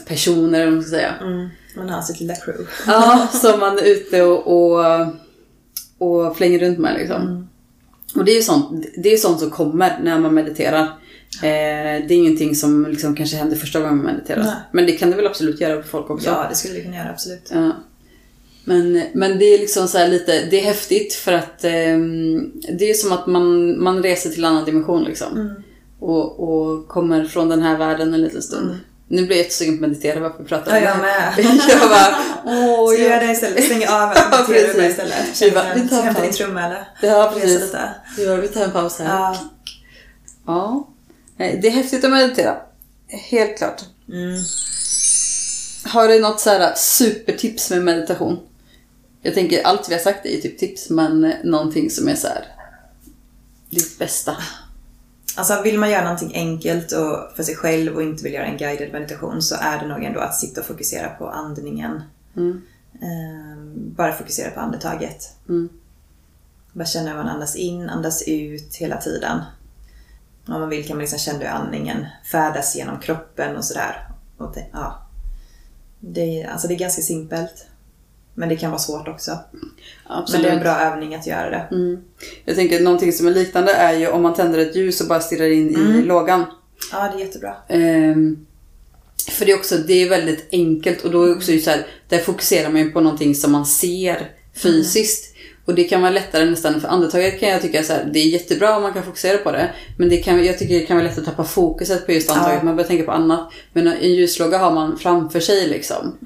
[0.07, 1.13] personer, eller man ska säga.
[1.21, 1.47] Mm.
[1.77, 2.65] Man har sitt lilla crew.
[2.87, 4.85] Ja, som man är ute och, och,
[5.97, 7.47] och flänger runt med liksom.
[8.15, 10.87] Och det är ju sånt, det är sånt som kommer när man mediterar.
[11.43, 14.43] Eh, det är ingenting som liksom kanske händer första gången man mediterar.
[14.43, 14.55] Nej.
[14.71, 16.29] Men det kan det väl absolut göra för folk också.
[16.29, 17.49] Ja, det skulle vi kunna göra absolut.
[17.53, 17.71] Ja.
[18.67, 22.89] Men, men det är liksom så här lite, det är häftigt för att ehm, det
[22.89, 25.55] är som att man, man reser till en annan dimension liksom.
[25.99, 28.79] Och, och kommer från den här världen en liten stund.
[29.07, 31.59] Nu blir jag jättesugen på att meditera, varför pratar Ja, om det jag med.
[31.69, 33.15] jag bara, åh, Ska vi jag...
[33.15, 33.63] göra det istället?
[33.63, 34.89] Stänga av Ja, och meditera precis.
[34.91, 35.41] istället.
[35.41, 36.87] Vi bara, vi Känner, tar hämta din trumma eller?
[37.01, 37.75] Ja, precis.
[38.17, 39.05] Ja, vi tar en paus här.
[39.07, 39.35] Ja.
[40.45, 40.87] Ja.
[41.37, 42.57] Det är häftigt att meditera.
[43.07, 43.81] Helt klart.
[44.09, 44.43] Mm.
[45.85, 48.39] Har du något så här supertips med meditation?
[49.21, 52.45] Jag tänker allt vi har sagt är typ tips, men någonting som är så här
[53.69, 54.37] ditt bästa.
[55.35, 58.57] Alltså vill man göra någonting enkelt och för sig själv och inte vill göra en
[58.57, 62.01] guided meditation så är det nog ändå att sitta och fokusera på andningen.
[62.37, 62.61] Mm.
[63.01, 65.29] Ehm, bara fokusera på andetaget.
[65.49, 65.69] Mm.
[66.73, 69.41] Bara känna hur man andas in, andas ut hela tiden.
[70.47, 74.07] Om man vill kan man liksom känna hur andningen färdas genom kroppen och sådär.
[74.53, 75.07] Det, ja.
[75.99, 77.65] det, är, alltså det är ganska simpelt.
[78.33, 79.39] Men det kan vara svårt också.
[80.31, 81.67] Men det är en bra övning att göra det.
[81.75, 82.01] Mm.
[82.45, 85.07] Jag tänker att någonting som är liknande är ju om man tänder ett ljus och
[85.07, 86.05] bara stirrar in i Mm.
[86.05, 86.45] lågan.
[86.91, 87.55] Ja, det är jättebra.
[87.67, 88.45] Ehm,
[89.29, 92.19] för det är också, det är väldigt enkelt och då är också så här, där
[92.19, 95.34] fokuserar man ju på någonting som man ser fysiskt.
[95.65, 98.27] Och det kan vara lättare nästan för andetaget kan jag tycka så här, det är
[98.27, 99.69] jättebra om man kan fokusera på det.
[99.97, 102.57] Men det kan, jag tycker det kan vara lätt att tappa fokuset på just andetaget,
[102.59, 102.65] Ja.
[102.65, 103.49] man börjar tänka på annat.
[103.73, 106.17] Men en ljuslåga har man framför sig liksom.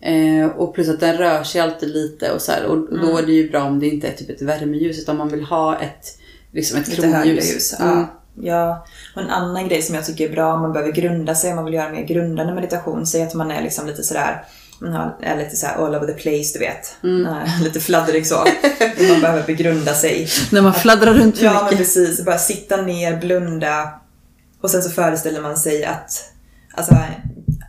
[0.00, 3.06] Eh, och plus att den rör sig alltid lite och så här, och Mm.
[3.06, 5.42] då är det ju bra om det inte är typ ett värmeljus utan man vill
[5.44, 6.18] ha ett,
[6.52, 7.54] liksom ett kronljus.
[7.54, 7.80] ljus.
[7.80, 7.96] Mm.
[7.98, 8.06] Ja.
[8.42, 8.86] ja.
[9.16, 11.56] Och en annan grej som jag tycker är bra om man behöver grunda sig, om
[11.56, 13.06] man vill göra mer grundande meditation.
[13.06, 14.44] Säg att man är liksom lite sådär,
[14.78, 16.96] man är lite såhär all over the place du vet.
[17.26, 18.34] Eh, Lite fladdrig så.
[19.10, 20.28] Man behöver begrunda sig.
[20.52, 21.78] När man fladdrar runt för Ja men mycket.
[21.78, 24.00] precis, bara sitta ner, blunda.
[24.60, 26.24] Och sen så föreställer man sig att,
[26.74, 26.96] alltså,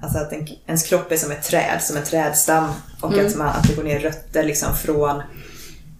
[0.02, 2.70] alltså att en, ens kropp är som ett träd, som en trädstam.
[3.02, 5.22] Och att, man, att det går ner rötter liksom från,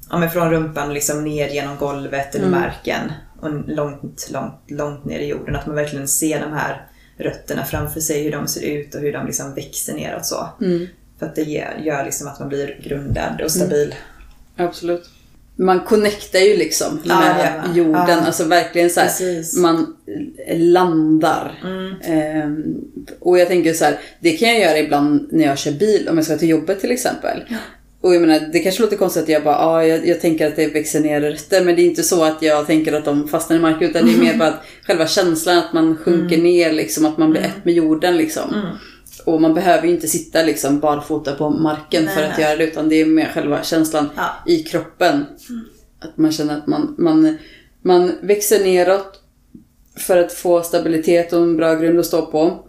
[0.10, 3.12] ja, men från rumpan liksom ner genom golvet eller marken.
[3.42, 5.56] Och långt, långt, långt ner i jorden.
[5.56, 6.86] Att man verkligen ser de här
[7.18, 10.50] rötterna framför sig, hur de ser ut och hur de liksom växer neråt så.
[10.62, 10.88] Mm.
[11.20, 11.42] För att det
[11.84, 13.96] gör liksom att man blir grundad och stabil.
[14.58, 15.10] Absolut.
[15.58, 17.76] Man connectar ju liksom Ja, med man.
[17.76, 18.06] jorden.
[18.08, 18.22] Ja.
[18.26, 19.96] Alltså verkligen så här, man
[20.58, 21.60] landar.
[21.64, 21.94] Mm.
[22.02, 22.64] Ehm,
[23.20, 26.18] och jag tänker så här, det kan jag göra ibland när jag kör bil, om
[26.18, 27.44] jag ska till jobbet till exempel.
[28.06, 30.56] Och jag menar, det kanske låter konstigt att jag bara, ja, jag, jag tänker att
[30.56, 33.58] det växer ner rötter, men det är inte så att jag tänker att de fastnar
[33.58, 37.06] i marken, utan det är mer bara att själva känslan att man sjunker ner, liksom,
[37.06, 38.18] att man blir ett med jorden.
[38.18, 38.62] Liksom.
[39.26, 42.48] Och man behöver ju inte sitta liksom barfota på marken för Nej, att nej.
[42.48, 44.30] göra det, utan det är mer själva känslan Ja.
[44.48, 45.26] i kroppen.
[46.00, 47.38] Att man känner att man, man,
[47.82, 49.20] man växer neråt
[49.98, 52.66] för att få stabilitet och en bra grund att stå på.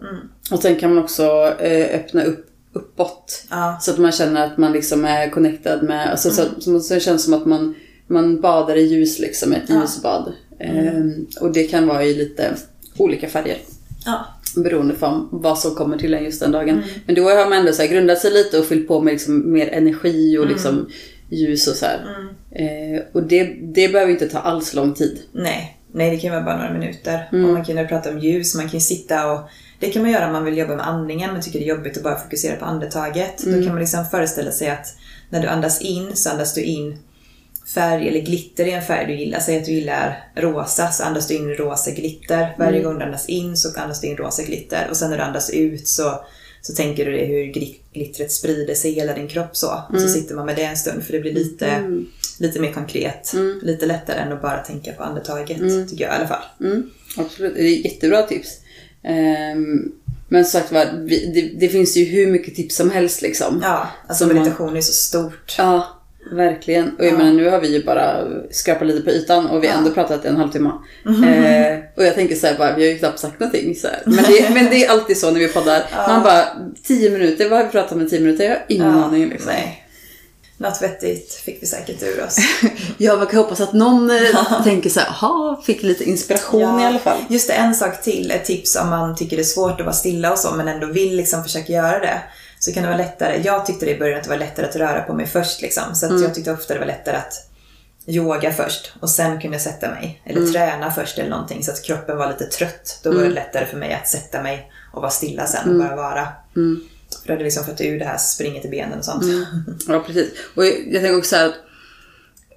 [0.51, 2.43] Och sen kan man också eh, öppna upp
[2.77, 3.43] uppåt.
[3.49, 3.77] Ja.
[3.81, 6.93] Så att man känner att man liksom är connectad med, alltså, så, att, så, så
[6.93, 7.75] det känns som att man,
[8.07, 9.81] man badar i ljus liksom, ett Ja.
[9.81, 10.33] ljusbad.
[10.59, 12.55] Ehm, och det kan vara i lite
[12.97, 13.57] olika färger.
[14.05, 14.25] Ja.
[14.55, 16.83] Beroende på vad som kommer till en just den dagen.
[17.05, 19.51] Men då har man ändå så här grundat sig lite och fyllt på med liksom
[19.51, 20.89] mer energi och liksom
[21.29, 22.05] ljus och så här.
[22.51, 25.19] Eh, och det, det behöver inte ta alls lång tid.
[25.31, 27.29] Nej, nej det kan vara bara några minuter.
[27.31, 29.39] Och man kan ju prata om ljus, man kan ju sitta och
[29.79, 31.97] det kan man göra om man vill jobba med andningen men tycker det är jobbigt
[31.97, 33.37] att bara fokusera på andetaget.
[33.37, 34.95] Då kan man liksom föreställa sig att
[35.29, 36.97] när du andas in så andas du in
[37.73, 39.39] färg eller glitter i en färg du gillar.
[39.39, 42.55] Säg att du gillar rosa så andas du in rosa glitter.
[42.57, 44.87] Varje gång du andas in så andas du in rosa glitter.
[44.89, 46.21] Och sen när du andas ut så,
[46.61, 49.67] så tänker du dig hur gli- glittret sprider sig i hela din kropp så.
[49.89, 51.65] Och så sitter man med det en stund för det blir lite,
[52.39, 53.33] lite mer konkret.
[53.61, 55.59] Lite lättare än att bara tänka på andetaget
[55.89, 56.43] tycker jag i alla fall.
[56.61, 58.49] Mm, absolut, det är jättebra tips.
[59.03, 59.91] Ehm,
[60.29, 60.85] men som sagt var,
[61.33, 63.59] det, det finns ju hur mycket tips som helst liksom.
[63.63, 65.55] Ja, alltså Som man- meditation är så stort.
[65.57, 65.87] Ja,
[66.31, 66.95] verkligen.
[66.97, 69.77] Och jag menar, nu har vi ju bara skrapat lite på ytan och vi har
[69.77, 70.71] ändå pratat i en halvtimme.
[71.05, 73.75] Eh, och jag tänker så här bara, vi har ju knappt sagt någonting.
[73.75, 74.01] Så här.
[74.05, 75.83] Men, det, men det är alltid så när vi poddar.
[76.07, 76.45] Man bara,
[76.83, 78.43] tio minuter, vad har vi pratat om i tio minuter?
[78.43, 79.29] Jag har ingen aning.
[79.29, 79.51] Liksom.
[79.51, 79.83] Nej.
[80.57, 82.37] Något vettigt fick vi säkert ur oss.
[82.97, 86.81] Ja, man kan hoppas att någon eh, tänker så här, jaha, fick lite inspiration Ja,
[86.81, 87.17] i alla fall.
[87.29, 88.31] Just det, en sak till.
[88.31, 90.87] Ett tips om man tycker det är svårt att vara stilla och så men ändå
[90.87, 92.21] vill liksom försöka göra det.
[92.59, 93.41] Så kan det vara lättare.
[93.45, 95.61] Jag tyckte det i början att det var lättare att röra på mig först.
[95.61, 95.83] Liksom.
[95.95, 97.33] Så att jag tyckte ofta det var lättare att
[98.07, 100.21] yoga först och sen kunde jag sätta mig.
[100.25, 102.99] Eller träna först eller någonting så att kroppen var lite trött.
[103.03, 105.95] Då var det lättare för mig att sätta mig och vara stilla sen och bara
[105.95, 106.27] vara.
[107.21, 109.23] För då hade liksom fått ur det här springet i benen och sånt.
[109.87, 110.31] Ja, precis.
[110.55, 111.55] Och jag, tänker också så här att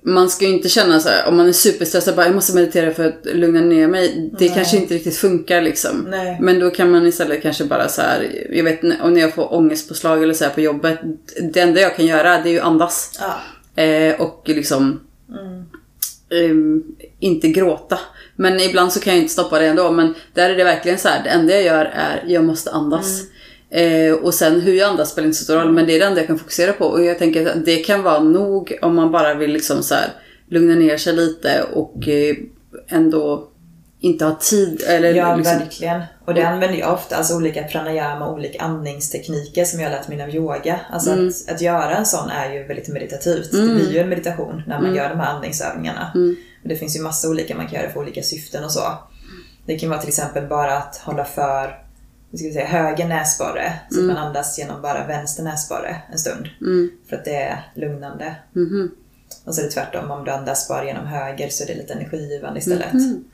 [0.03, 2.95] man ska ju inte känna så här, om man är superstressad, bara jag måste meditera
[2.95, 4.31] för att lugna ner mig.
[4.39, 6.07] Det kanske inte riktigt funkar liksom.
[6.11, 6.39] Nej.
[6.41, 9.55] Men då kan man istället kanske bara så här, jag vet och när jag får
[9.55, 10.99] ångestpåslag eller så på jobbet,
[11.53, 13.21] det enda jag kan göra det är ju andas.
[13.21, 13.83] Ja.
[13.83, 15.01] Eh, och liksom
[16.31, 16.83] ehm,
[17.19, 17.99] inte gråta.
[18.37, 19.91] Men ibland så kan jag inte stoppa det ändå.
[19.91, 23.23] Men där är det verkligen så här, det enda jag gör är jag måste andas.
[23.71, 26.05] Eh, och sen hur jag andas spelar inte så stor roll, men det är det
[26.07, 26.85] enda jag kan fokusera på.
[26.85, 30.09] Och jag tänker att det kan vara nog om man bara vill liksom så här,
[30.49, 32.37] lugna ner sig lite och eh,
[32.89, 33.47] ändå
[34.03, 34.83] inte ha tid.
[34.87, 36.03] Eller Ja, liksom, verkligen.
[36.25, 40.23] Och det använder jag ofta, alltså olika pranayama, olika andningstekniker som jag har lärt mig
[40.23, 40.81] av yoga.
[40.91, 41.29] Alltså Mm.
[41.29, 43.53] att, att göra en sån är ju väldigt meditativt.
[43.53, 44.97] Det blir ju en meditation när man Mm.
[44.97, 46.11] gör de här andningsövningarna.
[46.63, 48.83] Och det finns ju massa olika man kan göra för olika syften och så.
[49.67, 51.79] Det kan vara till exempel bara att hålla för
[52.31, 56.19] vad ska vi säga, höger näsborre så att man andas genom bara vänster näsborre en
[56.19, 56.49] stund.
[56.61, 56.91] Mm.
[57.09, 58.37] För att det är lugnande.
[58.53, 58.91] Mhm.
[59.45, 61.93] Och så är det tvärtom, om du andas bara genom höger så är det lite
[61.93, 62.93] energigivande istället.
[62.93, 63.25] Mhm.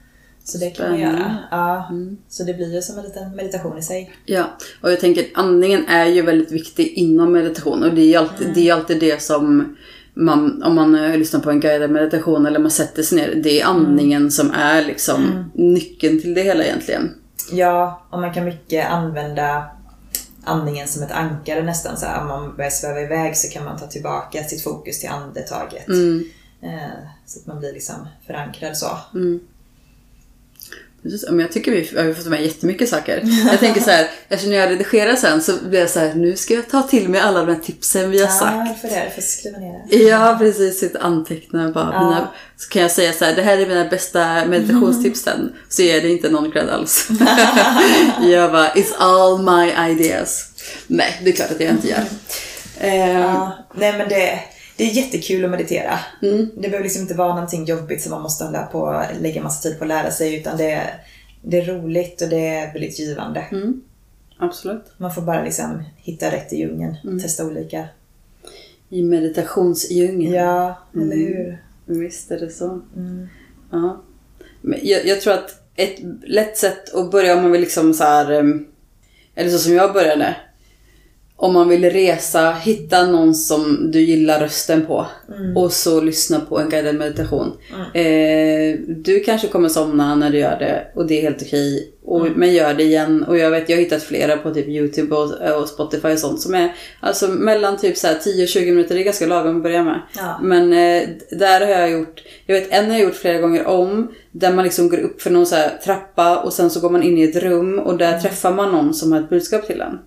[0.44, 1.37] Så det kan man göra.
[1.50, 1.90] Ja.
[2.28, 4.12] Så det blir ju som en liten meditation i sig.
[4.24, 8.18] Ja, och jag tänker att andningen är ju väldigt viktig inom meditation och det är
[8.18, 9.76] alltid, det, är alltid det som
[10.14, 13.64] man, om man lyssnar på en guidad meditation eller man sätter sig ner, det är
[13.64, 17.11] andningen som är liksom nyckeln till det hela egentligen.
[17.50, 19.66] Ja, och man kan mycket använda
[20.44, 21.96] andningen som ett ankare nästan.
[21.96, 25.09] Så här, om man börjar sväva iväg så kan man ta tillbaka sitt fokus till
[25.09, 25.88] andetaget.
[26.62, 28.98] Eh, så att man blir liksom förankrad så.
[31.02, 33.22] Precis, men jag tycker vi har fått med jättemycket saker.
[33.50, 36.54] Jag tänker så här, eftersom jag redigerar sen så blir jag så här, nu ska
[36.54, 38.68] jag ta till mig alla de här tipsen vi har sagt.
[38.68, 39.11] Ja, för det.
[39.14, 39.96] För skriva ner det.
[39.96, 40.80] Ja, precis.
[40.80, 41.90] Sitta anteckna bara.
[41.92, 42.04] Ja.
[42.04, 45.52] Mina, så kan jag säga så här, det här är mina bästa meditationstipsen.
[45.68, 47.09] Så är det inte någon cred alls.
[48.22, 50.44] jag bara, it's all my ideas.
[50.87, 52.04] Nej, det är klart att jag inte gör.
[52.80, 54.40] Eh, Ja, nej men det,
[54.76, 55.98] det är jättekul att meditera.
[56.54, 59.78] Det behöver liksom inte vara någonting jobbigt som man måste hålla på lägga massa tid
[59.78, 60.36] på att lära sig.
[60.36, 60.82] Utan det,
[61.42, 63.44] det är roligt och det är väldigt givande.
[64.38, 64.84] Absolut.
[64.96, 67.20] Man får bara liksom hitta rätt i djungeln.
[67.22, 67.84] Testa olika.
[68.88, 70.34] I meditationsdjungeln.
[70.34, 71.62] Ja, eller hur?
[71.84, 72.80] Visst är det så.
[73.70, 74.02] Ja.
[74.60, 78.04] Men jag, jag tror att ett lätt sätt att börja om man vill liksom så
[78.04, 78.66] här, em,
[79.34, 80.36] eller så som jag började.
[81.38, 85.07] Om man vill resa, hitta någon som du gillar rösten på.
[85.57, 87.53] Och så lyssna på en guidad meditation.
[87.94, 91.92] Eh, du kanske kommer somna när du gör det och det är helt okej.
[92.05, 93.25] Och, Men gör det igen.
[93.25, 96.40] Och jag vet, jag har hittat flera på typ YouTube och, och Spotify och sånt
[96.40, 98.94] som är alltså mellan typ så här 10-20 minuter.
[98.94, 100.01] Det är ganska lagom att börja med.
[100.16, 100.40] Ja.
[100.42, 104.12] Men eh, där har jag gjort, jag vet en har jag gjort flera gånger om.
[104.38, 107.03] Där man liksom går upp för någon så här trappa och sen så går man
[107.03, 109.99] in i ett rum och där träffar man någon som har ett budskap till en.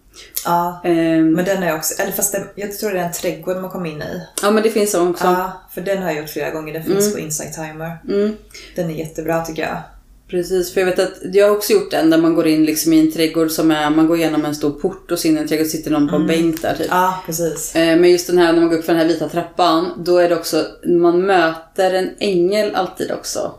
[0.46, 3.58] Ja, Ehm, men den är också, eller fast det, jag tror det är en trädgård
[3.58, 4.22] man kommer in i.
[4.42, 5.26] ja men det finns sån också.
[5.26, 6.74] Ja, för den har jag gjort flera gånger.
[6.74, 7.98] Den finns på Insight Timer.
[8.08, 8.36] Mm.
[8.76, 9.78] Den är jättebra tycker jag.
[10.30, 12.94] Precis, för jag vet att jag har också gjort en där man går in liksom
[12.94, 15.39] i en trädgård som är, man går igenom en stor port och så in i
[15.39, 16.88] en trädgård sitter någon på en bänk där typ.
[16.89, 17.76] Ja, precis.
[17.76, 20.18] Eh, Men just den här när man går upp för den här vita trappan, då
[20.18, 23.52] är det också, man möter en ängel alltid också.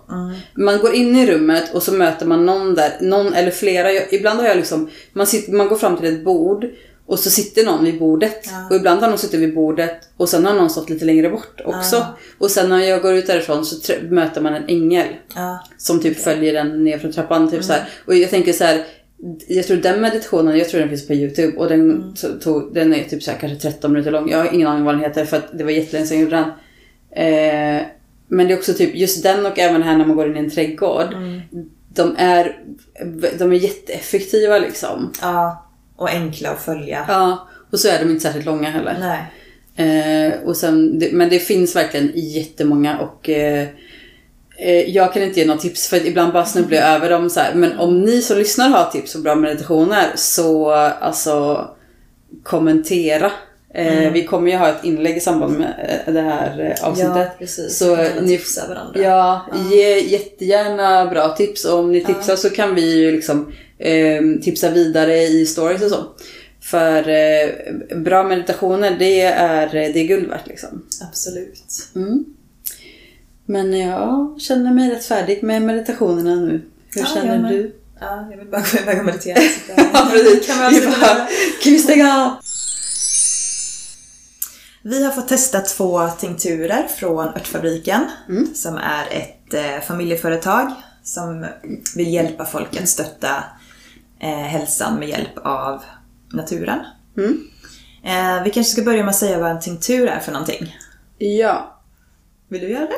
[0.55, 3.93] Man går in i rummet och så möter man någon där, någon eller flera.
[3.93, 6.67] Jag, ibland har jag liksom, man, sitter, man går fram till ett bord
[7.11, 8.46] och så sitter någon vid bordet.
[8.51, 8.66] Ja.
[8.70, 11.61] Och ibland har någon suttit vid bordet och sen har någon stått lite längre bort
[11.64, 11.96] också.
[11.96, 12.16] Ja.
[12.38, 15.07] Och sen när jag går ut därifrån så möter man en ängel.
[15.35, 17.51] Ja, Som typ följer den ner från trappan.
[17.51, 17.88] Typ så här.
[18.07, 18.85] Och jag tänker så här.
[19.49, 23.05] Jag tror den meditationen, jag tror den finns på YouTube och den, tog, den är
[23.05, 24.31] typ så här, kanske 13 minuter lång.
[24.31, 26.37] Jag har ingen aning vad den heter för att det var jättelänge sedan jag gjorde
[26.37, 26.51] den.
[27.25, 27.87] Eh,
[28.29, 30.38] men det är också typ just den och även här när man går in i
[30.38, 31.14] en trädgård.
[31.94, 32.59] De, är,
[33.38, 35.12] de är jätteeffektiva liksom.
[35.20, 35.66] ja.
[36.01, 37.05] Och enkla att följa.
[37.09, 38.97] Ja, och så är de inte särskilt långa heller.
[39.01, 39.25] Nej.
[39.77, 43.67] Eh, och sen, men det finns verkligen jättemånga och eh,
[44.59, 47.41] eh, jag kan inte ge några tips för ibland bara snubblar jag över dem så
[47.41, 47.55] här.
[47.55, 51.69] Men om ni som lyssnar har tips på bra meditationer så alltså
[52.43, 53.33] kommentera.
[53.75, 57.29] Eh, Vi kommer ju ha ett inlägg i samband med eh, det här avsnittet.
[57.39, 57.47] Ja.
[57.71, 59.01] Så ni, tipsa varandra.
[59.01, 61.65] ja, ge jättegärna bra tips.
[61.65, 65.90] Och om ni tipsar så kan vi ju liksom eh, tipsa vidare i stories och
[65.90, 66.05] så.
[66.61, 67.49] För eh,
[67.97, 70.87] bra meditationer, det är, det är guld värt liksom.
[71.09, 71.88] Absolut.
[71.95, 72.25] Mm.
[73.47, 76.62] Men jag känner mig rätt färdig med meditationerna nu.
[76.95, 77.75] Hur Ja, känner du?
[78.01, 79.38] Ja, jag vill bara gå iväg och meditera.
[79.93, 80.47] Ja, precis.
[80.47, 81.29] Kan avsluta bara,
[81.62, 82.31] kan vi stänga av?
[84.83, 88.01] Vi har fått testa två tinkturer från Örtfabriken
[88.55, 91.47] som är ett eh, familjeföretag som
[91.97, 93.45] vill hjälpa folk att stötta
[94.21, 95.83] eh, hälsan med hjälp av
[96.33, 96.79] naturen.
[98.05, 100.77] Eh, vi kanske ska börja med att säga vad en tinktur är för någonting.
[101.19, 101.81] Ja.
[102.49, 102.89] Vill du göra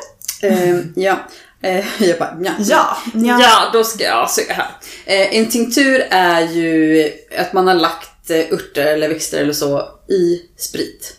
[0.40, 0.48] det?
[0.48, 1.18] Eh, ja.
[1.98, 2.52] Jag bara, ja.
[2.58, 2.96] Ja.
[3.14, 4.70] Ja, då ska jag se här.
[5.04, 9.88] Eh, en tinktur är ju att man har lagt eh, örter eller växter eller så
[10.08, 11.16] i sprit.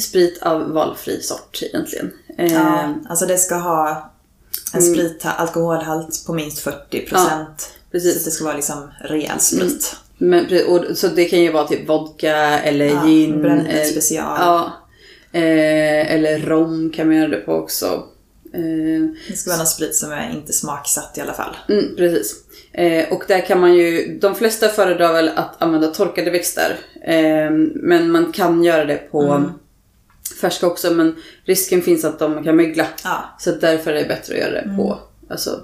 [0.00, 2.12] Sprit av valfri sort egentligen.
[2.36, 4.12] Ja, alltså det ska ha
[4.74, 7.70] en sprit, alkoholhalt på minst 40 procent.
[7.92, 8.18] Precis.
[8.18, 9.96] Så det ska vara liksom rejäl sprit.
[10.18, 13.42] Men, och, så det kan ju vara typ vodka eller Ja, gin.
[13.42, 14.36] brännvin eh, special.
[14.40, 14.72] Ja.
[15.32, 17.86] Eh, eller rom kan man göra det på också.
[18.54, 21.56] Eh, Det ska vara någon sprit som är inte smaksatt i alla fall.
[21.68, 22.34] mm, precis.
[22.72, 26.78] Eh, och där kan man ju, de flesta föredrar väl att använda torkade växter.
[27.04, 29.50] Eh, men man kan göra det på
[30.40, 30.90] färska också.
[30.90, 32.86] Men risken finns att de kan mögla.
[33.04, 33.24] Ja.
[33.38, 34.98] Så därför är det bättre att göra det på
[35.30, 35.60] alltså,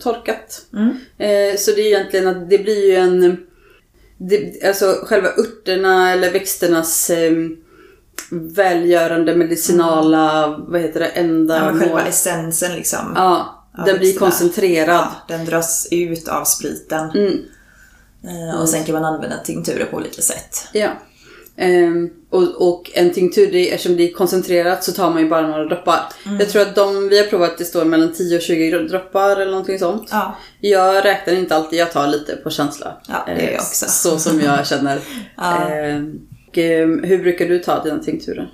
[0.00, 0.62] torkat.
[0.72, 0.88] Mm.
[1.18, 3.46] Eh, så det är egentligen att det blir ju en...
[4.18, 7.32] Det, alltså själva örterna eller växternas eh,
[8.30, 13.12] välgörande medicinala, vad heter det, enda Ja, men själva essensen liksom.
[13.14, 14.88] Ja, den blir koncentrerad.
[14.88, 17.10] Ja, den dras ut av spriten.
[17.10, 17.38] Mm.
[18.24, 20.68] Eh, Och sen kan man använda tinkturer på olika sätt.
[20.72, 20.90] Ja.
[21.58, 25.46] Ehm, och, och en tinktur, det, eftersom det är koncentrerat så tar man ju bara
[25.48, 26.00] några droppar.
[26.26, 26.38] Mm.
[26.40, 29.50] Jag tror att de vi har provat, det står mellan 10 och 20 droppar eller
[29.50, 30.08] någonting sånt.
[30.10, 30.36] Ja.
[30.60, 32.96] Jag räknar inte alltid, jag tar lite på känsla.
[33.08, 33.86] Ja, det gör jag Eh, också.
[33.88, 34.98] Så som jag känner.
[35.36, 35.66] Ja.
[36.48, 38.50] Och, ehm, hur brukar du ta dina tinkturer?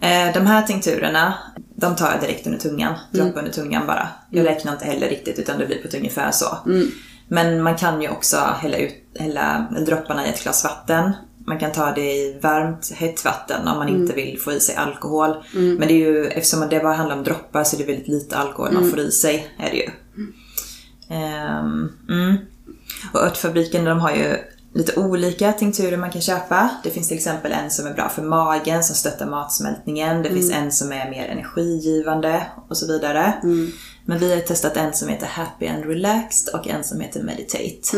[0.00, 1.34] Eh, De här tinkturerna,
[1.76, 2.94] de tar jag direkt under tungan.
[3.14, 3.26] Mm.
[3.26, 4.08] Dropp under tungan bara.
[4.30, 6.58] Jag räknar inte heller riktigt utan det blir på ett ungefär så.
[6.66, 6.90] Mm.
[7.28, 11.12] Men man kan ju också hälla, ut, hälla dropparna i ett glas vatten.
[11.46, 14.00] Man kan ta det i varmt, hett vatten om man Mm.
[14.02, 15.36] inte vill få i sig alkohol.
[15.52, 18.36] Men det är ju, eftersom det bara handlar om droppar så är det väldigt lite
[18.36, 18.80] alkohol Mm.
[18.82, 19.54] man får i sig.
[19.58, 19.90] Är det ju.
[22.08, 22.36] Mm.
[23.12, 24.36] Och örtfabriken de har ju
[24.74, 26.70] lite olika tinkturer man kan köpa.
[26.84, 30.22] Det finns till exempel en som är bra för magen, som stöttar matsmältningen.
[30.22, 33.34] Det finns en som är mer energigivande och så vidare.
[34.04, 37.96] Men vi har testat en som heter Happy and Relaxed och en som heter Meditate.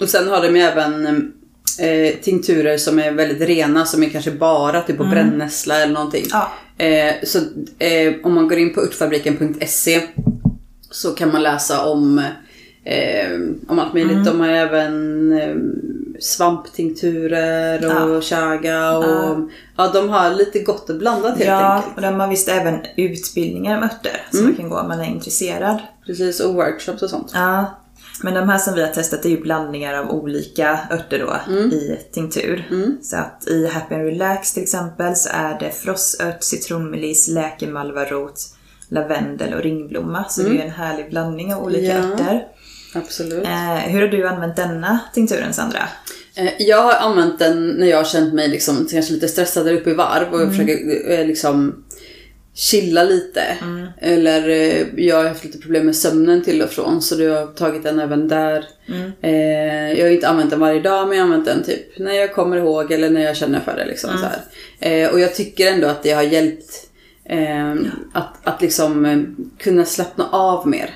[0.00, 1.32] Och sen har de ju även
[1.80, 6.24] eh, tinkturer som är väldigt rena, som är kanske bara typ på brännässla eller någonting.
[6.30, 6.52] Ja.
[6.84, 7.38] Eh, så
[7.78, 10.00] eh, om man går in på örtfabriken.se
[10.90, 12.18] så kan man läsa om,
[12.84, 13.32] eh,
[13.68, 14.24] om allt möjligt.
[14.24, 15.54] De har även eh,
[16.20, 18.20] svamptinkturer och Ja.
[18.20, 19.04] chaga och
[19.76, 19.90] ja.
[19.94, 21.96] de har lite gott och blandat helt Ja, enkelt.
[21.96, 25.04] och de har visst även utbildningar om örter som man kan gå om man är
[25.10, 25.78] intresserad.
[26.06, 27.30] Precis, och workshops och sånt.
[27.34, 27.78] Ja,
[28.22, 31.98] men de här som vi har testat är ju blandningar av olika örter då i
[32.12, 32.64] tinktur.
[33.02, 38.40] Så att i Happy and Relax till exempel så är det frossört, citronmeliss, läkemalvarot,
[38.88, 40.24] lavendel och ringblomma.
[40.28, 41.98] Så det är ju en härlig blandning av olika Ja.
[41.98, 42.46] örter.
[42.94, 43.44] Absolut.
[43.44, 45.78] Eh, hur har du använt denna tinkturen Sandra?
[46.34, 49.72] Eh, Jag har använt den när jag har känt mig liksom, kanske lite stressad där
[49.74, 51.84] uppe i varv och jag försöker eh, liksom
[52.54, 53.42] chilla lite.
[54.00, 57.46] Eller eh, jag har haft lite problem med sömnen till och från så du har
[57.46, 58.64] tagit den även där.
[59.20, 62.12] Eh, jag har inte använt den varje dag men jag har använt den typ när
[62.12, 63.84] jag kommer ihåg eller när jag känner för det.
[63.86, 65.04] Liksom, så här.
[65.04, 66.88] Eh, och jag tycker ändå att det har hjälpt
[67.24, 67.72] eh,
[68.12, 69.18] att, att liksom eh,
[69.58, 70.90] kunna slappna av mer.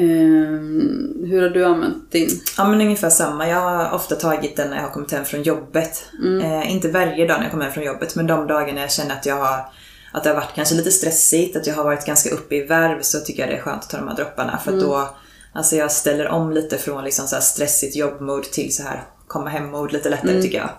[0.00, 2.40] Eh, hur har du använt din?
[2.56, 3.48] Ja men ungefär samma.
[3.48, 6.04] Jag har ofta tagit den när jag har kommit hem från jobbet.
[6.42, 9.14] Eh, inte varje dag när jag kommer hem från jobbet men de dagarna jag känner
[9.14, 9.64] att jag har
[10.12, 13.02] att det har varit kanske lite stressigt, att jag har varit ganska uppe i varv
[13.02, 14.58] så tycker jag det är skönt att ta de här dropparna.
[14.64, 15.10] För att då,
[15.52, 19.92] alltså jag ställer om lite från liksom så stressigt jobbmode till så här komma hem-mode
[19.92, 20.70] lite lättare tycker jag.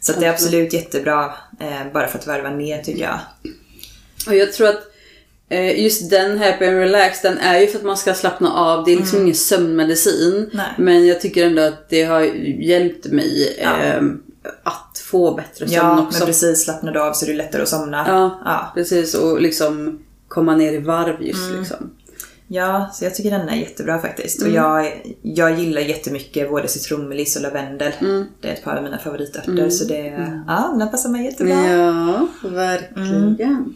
[0.00, 3.18] Så det är absolut jättebra eh, bara för att värva ner tycker jag.
[4.26, 4.93] Och jag tror att
[5.76, 8.84] just den Happy and Relax, den är ju för att man ska slappna av.
[8.84, 10.50] Det är liksom ingen sömnmedicin.
[10.52, 10.66] Nej.
[10.78, 12.20] Men jag tycker ändå att det har
[12.60, 13.82] hjälpt mig Ja.
[13.82, 14.02] eh,
[14.62, 16.18] att få bättre sömn Ja, också.
[16.18, 16.64] men precis.
[16.64, 18.04] Slappnar du av så är det lättare att somna.
[18.08, 18.72] Ja, Ja.
[18.74, 19.14] precis.
[19.14, 21.90] Och liksom komma ner i varv just liksom.
[22.48, 24.40] Ja, så jag tycker den är jättebra faktiskt.
[24.42, 24.52] Mm.
[24.52, 27.92] Och jag, jag gillar jättemycket både citronmeliss och lavendel.
[28.00, 28.24] Mm.
[28.40, 29.70] Det är ett par av mina favoritörter.
[29.70, 31.54] Så det, ja, den passar mig jättebra.
[31.70, 33.74] Ja, verkligen.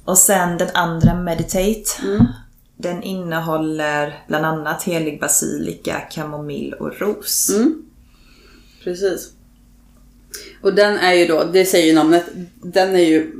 [0.00, 0.12] Mm.
[0.12, 2.02] Och sen den andra Meditate.
[2.02, 2.26] Mm.
[2.76, 7.50] Den innehåller bland annat helig basilika, kamomill och ros.
[7.50, 7.82] Mm.
[8.84, 9.32] Precis.
[10.62, 12.24] Och den är ju då, det säger ju namnet,
[12.62, 13.32] den är ju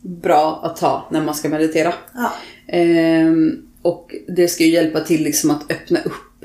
[0.00, 1.94] bra att ta när man ska meditera.
[2.14, 2.32] Ja.
[2.66, 6.44] Ehm, och det ska ju hjälpa till liksom att öppna upp.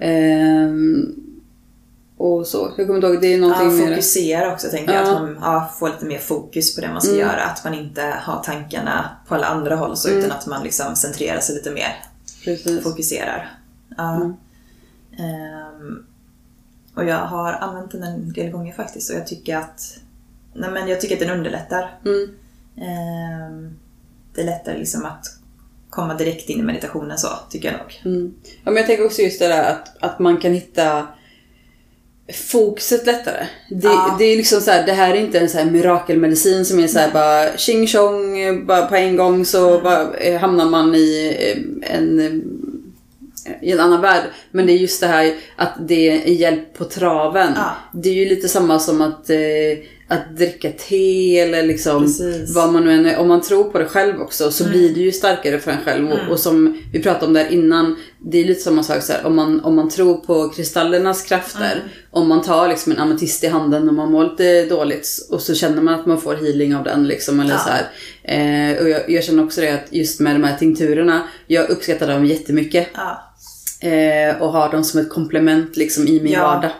[0.00, 1.23] Ehm,
[2.24, 2.72] och så.
[2.76, 5.06] Jag kommer inte ihåg, det är någonting Ja, fokusera också tänker jag.
[5.06, 5.14] Ja.
[5.16, 7.20] Att man ja, får lite mer fokus på det man ska Mm.
[7.26, 7.42] göra.
[7.44, 11.40] Att man inte har tankarna på alla andra håll så, utan att man liksom centrerar
[11.40, 11.96] sig lite mer.
[12.44, 12.82] Precis.
[12.82, 13.50] fokuserar.
[13.96, 14.14] Ja.
[14.16, 14.34] Mm.
[15.18, 16.06] Ehm,
[16.94, 19.98] och jag har använt den en del gånger faktiskt och jag tycker att
[20.54, 21.98] nej men jag tycker att den underlättar.
[22.04, 22.28] Mm.
[22.76, 23.76] Ehm,
[24.34, 25.26] det är lättare liksom att
[25.90, 28.14] komma direkt in i meditationen så, tycker jag nog.
[28.14, 28.34] Mm.
[28.44, 31.06] Ja, men jag tänker också just det där att, att man kan hitta
[32.32, 33.46] fokuset lättare.
[33.70, 34.16] Det, Ja.
[34.18, 36.86] det är liksom så här, det här är inte en så här mirakelmedicin som är
[36.86, 41.36] så här bara tjing tjong, bara på en gång så bara, eh, hamnar man i
[41.40, 42.32] eh, en, eh,
[43.62, 44.22] i en annan värld.
[44.50, 47.52] Men det är just det här att det är hjälp på traven.
[47.56, 47.70] Ja.
[47.92, 49.36] Det är ju lite samma som att, eh,
[50.14, 52.54] att dricka te eller liksom Precis.
[52.54, 53.18] vad man nu än är.
[53.18, 56.10] Om man tror på det själv också så blir det ju starkare för en själv.
[56.12, 59.26] Och, och som vi pratade om där innan, det är lite samma sak så här,
[59.26, 61.82] om man, om man tror på kristallernas krafter.
[62.10, 65.54] Om man tar liksom en ametist i handen och man mår lite dåligt och så
[65.54, 67.40] känner man att man får healing av den liksom.
[67.40, 67.58] Eller Ja.
[67.58, 67.70] så.
[68.32, 72.08] Eh, och jag, jag känner också det att just med de här tinkturerna, jag uppskattar
[72.08, 72.88] dem jättemycket.
[72.94, 73.30] Ja.
[73.88, 76.42] Eh, och har dem som ett komplement liksom i min Ja.
[76.42, 76.70] vardag.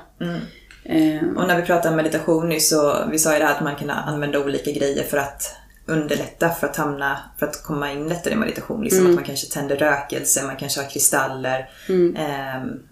[0.85, 1.19] Mm.
[1.37, 3.61] Eh, Och när vi pratade om meditation nyss så vi sa ju det här att
[3.65, 5.55] man kan använda olika grejer för att
[5.87, 8.85] underlätta för att hamna, för att komma in lättare i meditation.
[8.85, 11.71] Liksom att man kanske tänder rökelse, man kanske har kristaller.
[12.17, 12.83] ehm,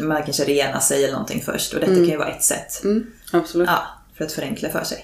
[0.00, 1.74] man kanske renar sig eller någonting först.
[1.74, 2.84] Och detta kan ju vara ett sätt.
[2.84, 3.68] mm, absolut.
[3.68, 3.82] Ja,
[4.14, 5.02] för att förenkla för sig.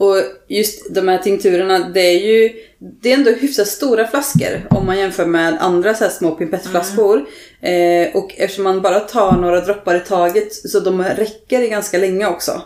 [0.00, 0.10] Mm.
[0.12, 0.16] Och
[0.48, 4.98] just de här tinkturerna, det är ju det är ändå hyfsat stora flaskor om man
[4.98, 7.24] jämför med andra så här små pimpettflaskor.
[7.60, 12.26] Eh, och eftersom man bara tar några droppar i taget så de räcker ganska länge
[12.26, 12.62] också.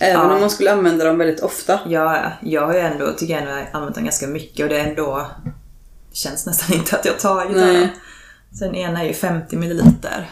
[0.00, 0.34] Även Ja.
[0.34, 1.80] om man skulle använda dem väldigt ofta.
[1.86, 4.86] Ja, jag har ju ändå, tycker jag ändå använt den ganska mycket och det är
[4.88, 5.26] ändå
[6.12, 7.56] känns nästan inte att jag tagit.
[8.58, 10.30] Så den ena är ju 50 milliliter.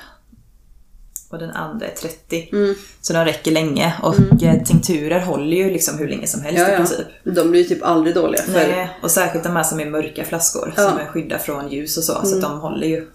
[1.35, 2.49] Och den andra är 30.
[2.53, 2.74] Mm.
[3.01, 3.95] Så de räcker länge.
[4.03, 6.76] Och eh, tinkturer håller ju liksom hur länge som helst Ja, i ja.
[6.76, 7.07] princip.
[7.24, 8.43] De blir ju typ aldrig dåliga.
[8.43, 10.91] För, Nej, och särskilt de här som är mörka flaskor Ja.
[10.91, 12.26] som är skydda från ljus och så.
[12.26, 13.09] Så att de håller ju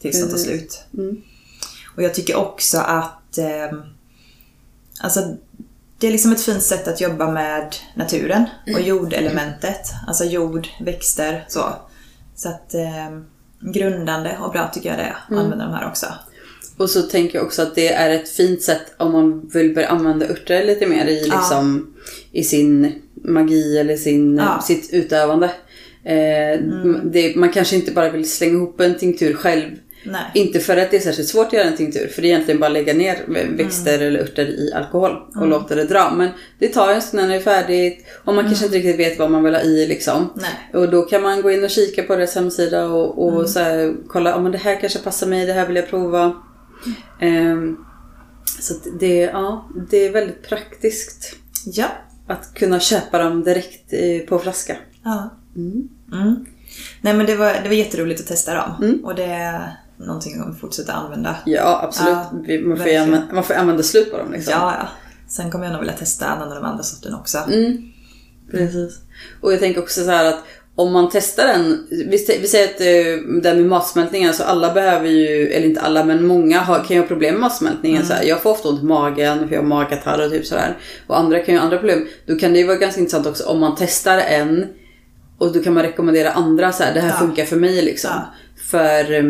[0.00, 0.84] tills de tar slut.
[0.94, 1.22] Mm.
[1.96, 3.78] Och jag tycker också att eh,
[5.00, 5.20] alltså,
[5.98, 8.44] det är liksom ett fint sätt att jobba med naturen
[8.74, 9.92] och jordelementet.
[10.06, 11.64] Alltså jord, växter, så.
[12.36, 13.18] Så att eh,
[13.60, 16.06] grundande och bra tycker jag det är att använda de här också.
[16.76, 19.88] Och så tänker jag också att det är ett fint sätt om man vill börja
[19.88, 21.94] använda örter lite mer i, liksom,
[22.32, 24.62] i sin magi eller sin, Ja.
[24.62, 25.46] sitt utövande.
[26.04, 26.60] Eh,
[27.04, 29.70] det, man kanske inte bara vill slänga ihop en tinktur själv.
[30.06, 30.22] Nej.
[30.34, 32.60] Inte för att det är särskilt svårt att göra en tinktur, för det är egentligen
[32.60, 33.16] bara att lägga ner
[33.56, 36.14] växter eller örter i alkohol och låta det dra.
[36.16, 39.18] Men det tar en stund när det är färdigt och man kanske inte riktigt vet
[39.18, 40.32] vad man vill ha i liksom.
[40.36, 40.82] Nej.
[40.82, 43.94] Och då kan man gå in och kika på deras hemsida och, och så här,
[44.08, 46.32] kolla om det här kanske passar mig, det här vill jag prova.
[47.20, 47.76] Ehm,
[48.60, 51.86] så det, ja, det är väldigt praktiskt Ja.
[52.26, 54.76] att kunna köpa dem direkt eh, på flaska.
[55.04, 55.30] ja.
[55.56, 55.88] Mm.
[56.12, 56.46] Mm.
[57.00, 58.74] Nej men det var, det var jätteroligt att testa dem.
[58.82, 59.04] Mm.
[59.04, 61.36] Och det är någonting jag kommer fortsätta använda.
[61.46, 62.14] Ja, absolut.
[62.48, 64.52] Ja, man, får använda, man får använda slut på dem liksom.
[64.52, 64.88] Ja, ja.
[65.28, 67.38] Sen kommer jag nog vilja testa av de andra sorterna också.
[67.38, 67.92] Mm.
[68.50, 68.98] Precis.
[69.40, 70.44] Och jag tänker också så här att
[70.76, 74.74] om man testar den, vi, sä- vi säger att eh, här med matsmältningen, alltså alla
[74.74, 78.06] behöver ju, eller inte alla men många har, kan ju ha problem med matsmältningen.
[78.06, 80.78] Så här, jag får ofta ont i magen för jag har magkatarr och typ sådär.
[81.06, 82.06] Och andra kan ju ha andra problem.
[82.26, 84.66] Då kan det ju vara ganska intressant också om man testar en
[85.38, 87.16] och då kan man rekommendera andra så här, det här Ja.
[87.26, 88.10] funkar för mig liksom.
[88.14, 88.34] Ja.
[88.70, 89.24] För eh,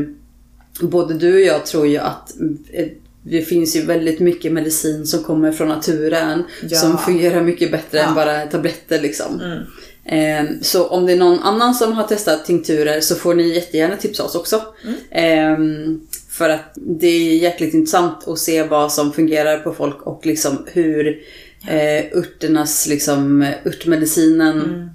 [0.81, 2.35] både du och jag tror ju att
[2.73, 2.87] eh,
[3.27, 6.43] det finns ju väldigt mycket medicin som kommer från naturen.
[6.69, 6.79] Ja.
[6.79, 9.41] Som fungerar mycket bättre än bara tabletter liksom.
[9.41, 9.59] Mm.
[10.07, 13.97] Ehm, Så om det är någon annan som har testat tinkturer så får ni jättegärna
[13.97, 14.63] tipsa oss också.
[14.85, 14.97] Mm.
[15.11, 16.01] Ehm,
[16.31, 20.67] För att det är jäkligt intressant att se vad som fungerar på folk och liksom
[20.73, 21.23] hur
[21.69, 24.91] eh, örternas, liksom, örtmedicinen,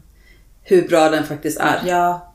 [0.64, 1.78] hur bra den faktiskt är.
[1.78, 1.88] Mm.
[1.88, 2.34] Ja.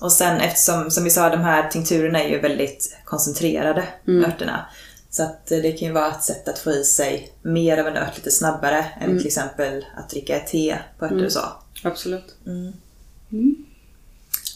[0.00, 4.66] Och sen eftersom, som vi sa, de här tinkturerna är ju väldigt koncentrerade, örterna.
[5.10, 7.86] Så att eh, det kan ju vara ett sätt att få i sig mer av
[7.86, 11.40] en ört lite snabbare än till exempel att dricka te på örter och så.
[11.82, 12.34] Absolut.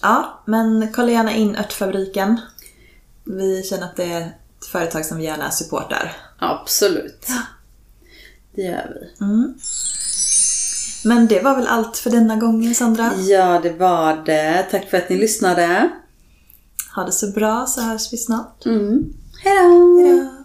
[0.02, 2.40] Ja, men kolla gärna in Örtfabriken.
[3.24, 6.16] Vi känner att det är ett företag som vi gärna supportar.
[6.38, 7.26] Absolut.
[8.54, 9.24] Det gör vi.
[9.24, 9.54] Mm.
[11.04, 13.12] Men det var väl allt för denna gången Sandra.
[13.16, 14.66] Ja, det var det.
[14.70, 15.90] Tack för att ni lyssnade.
[16.96, 18.66] Ha det så bra så hörs vi snart.
[18.66, 19.12] Mm.
[19.42, 19.58] Hej
[20.04, 20.39] då!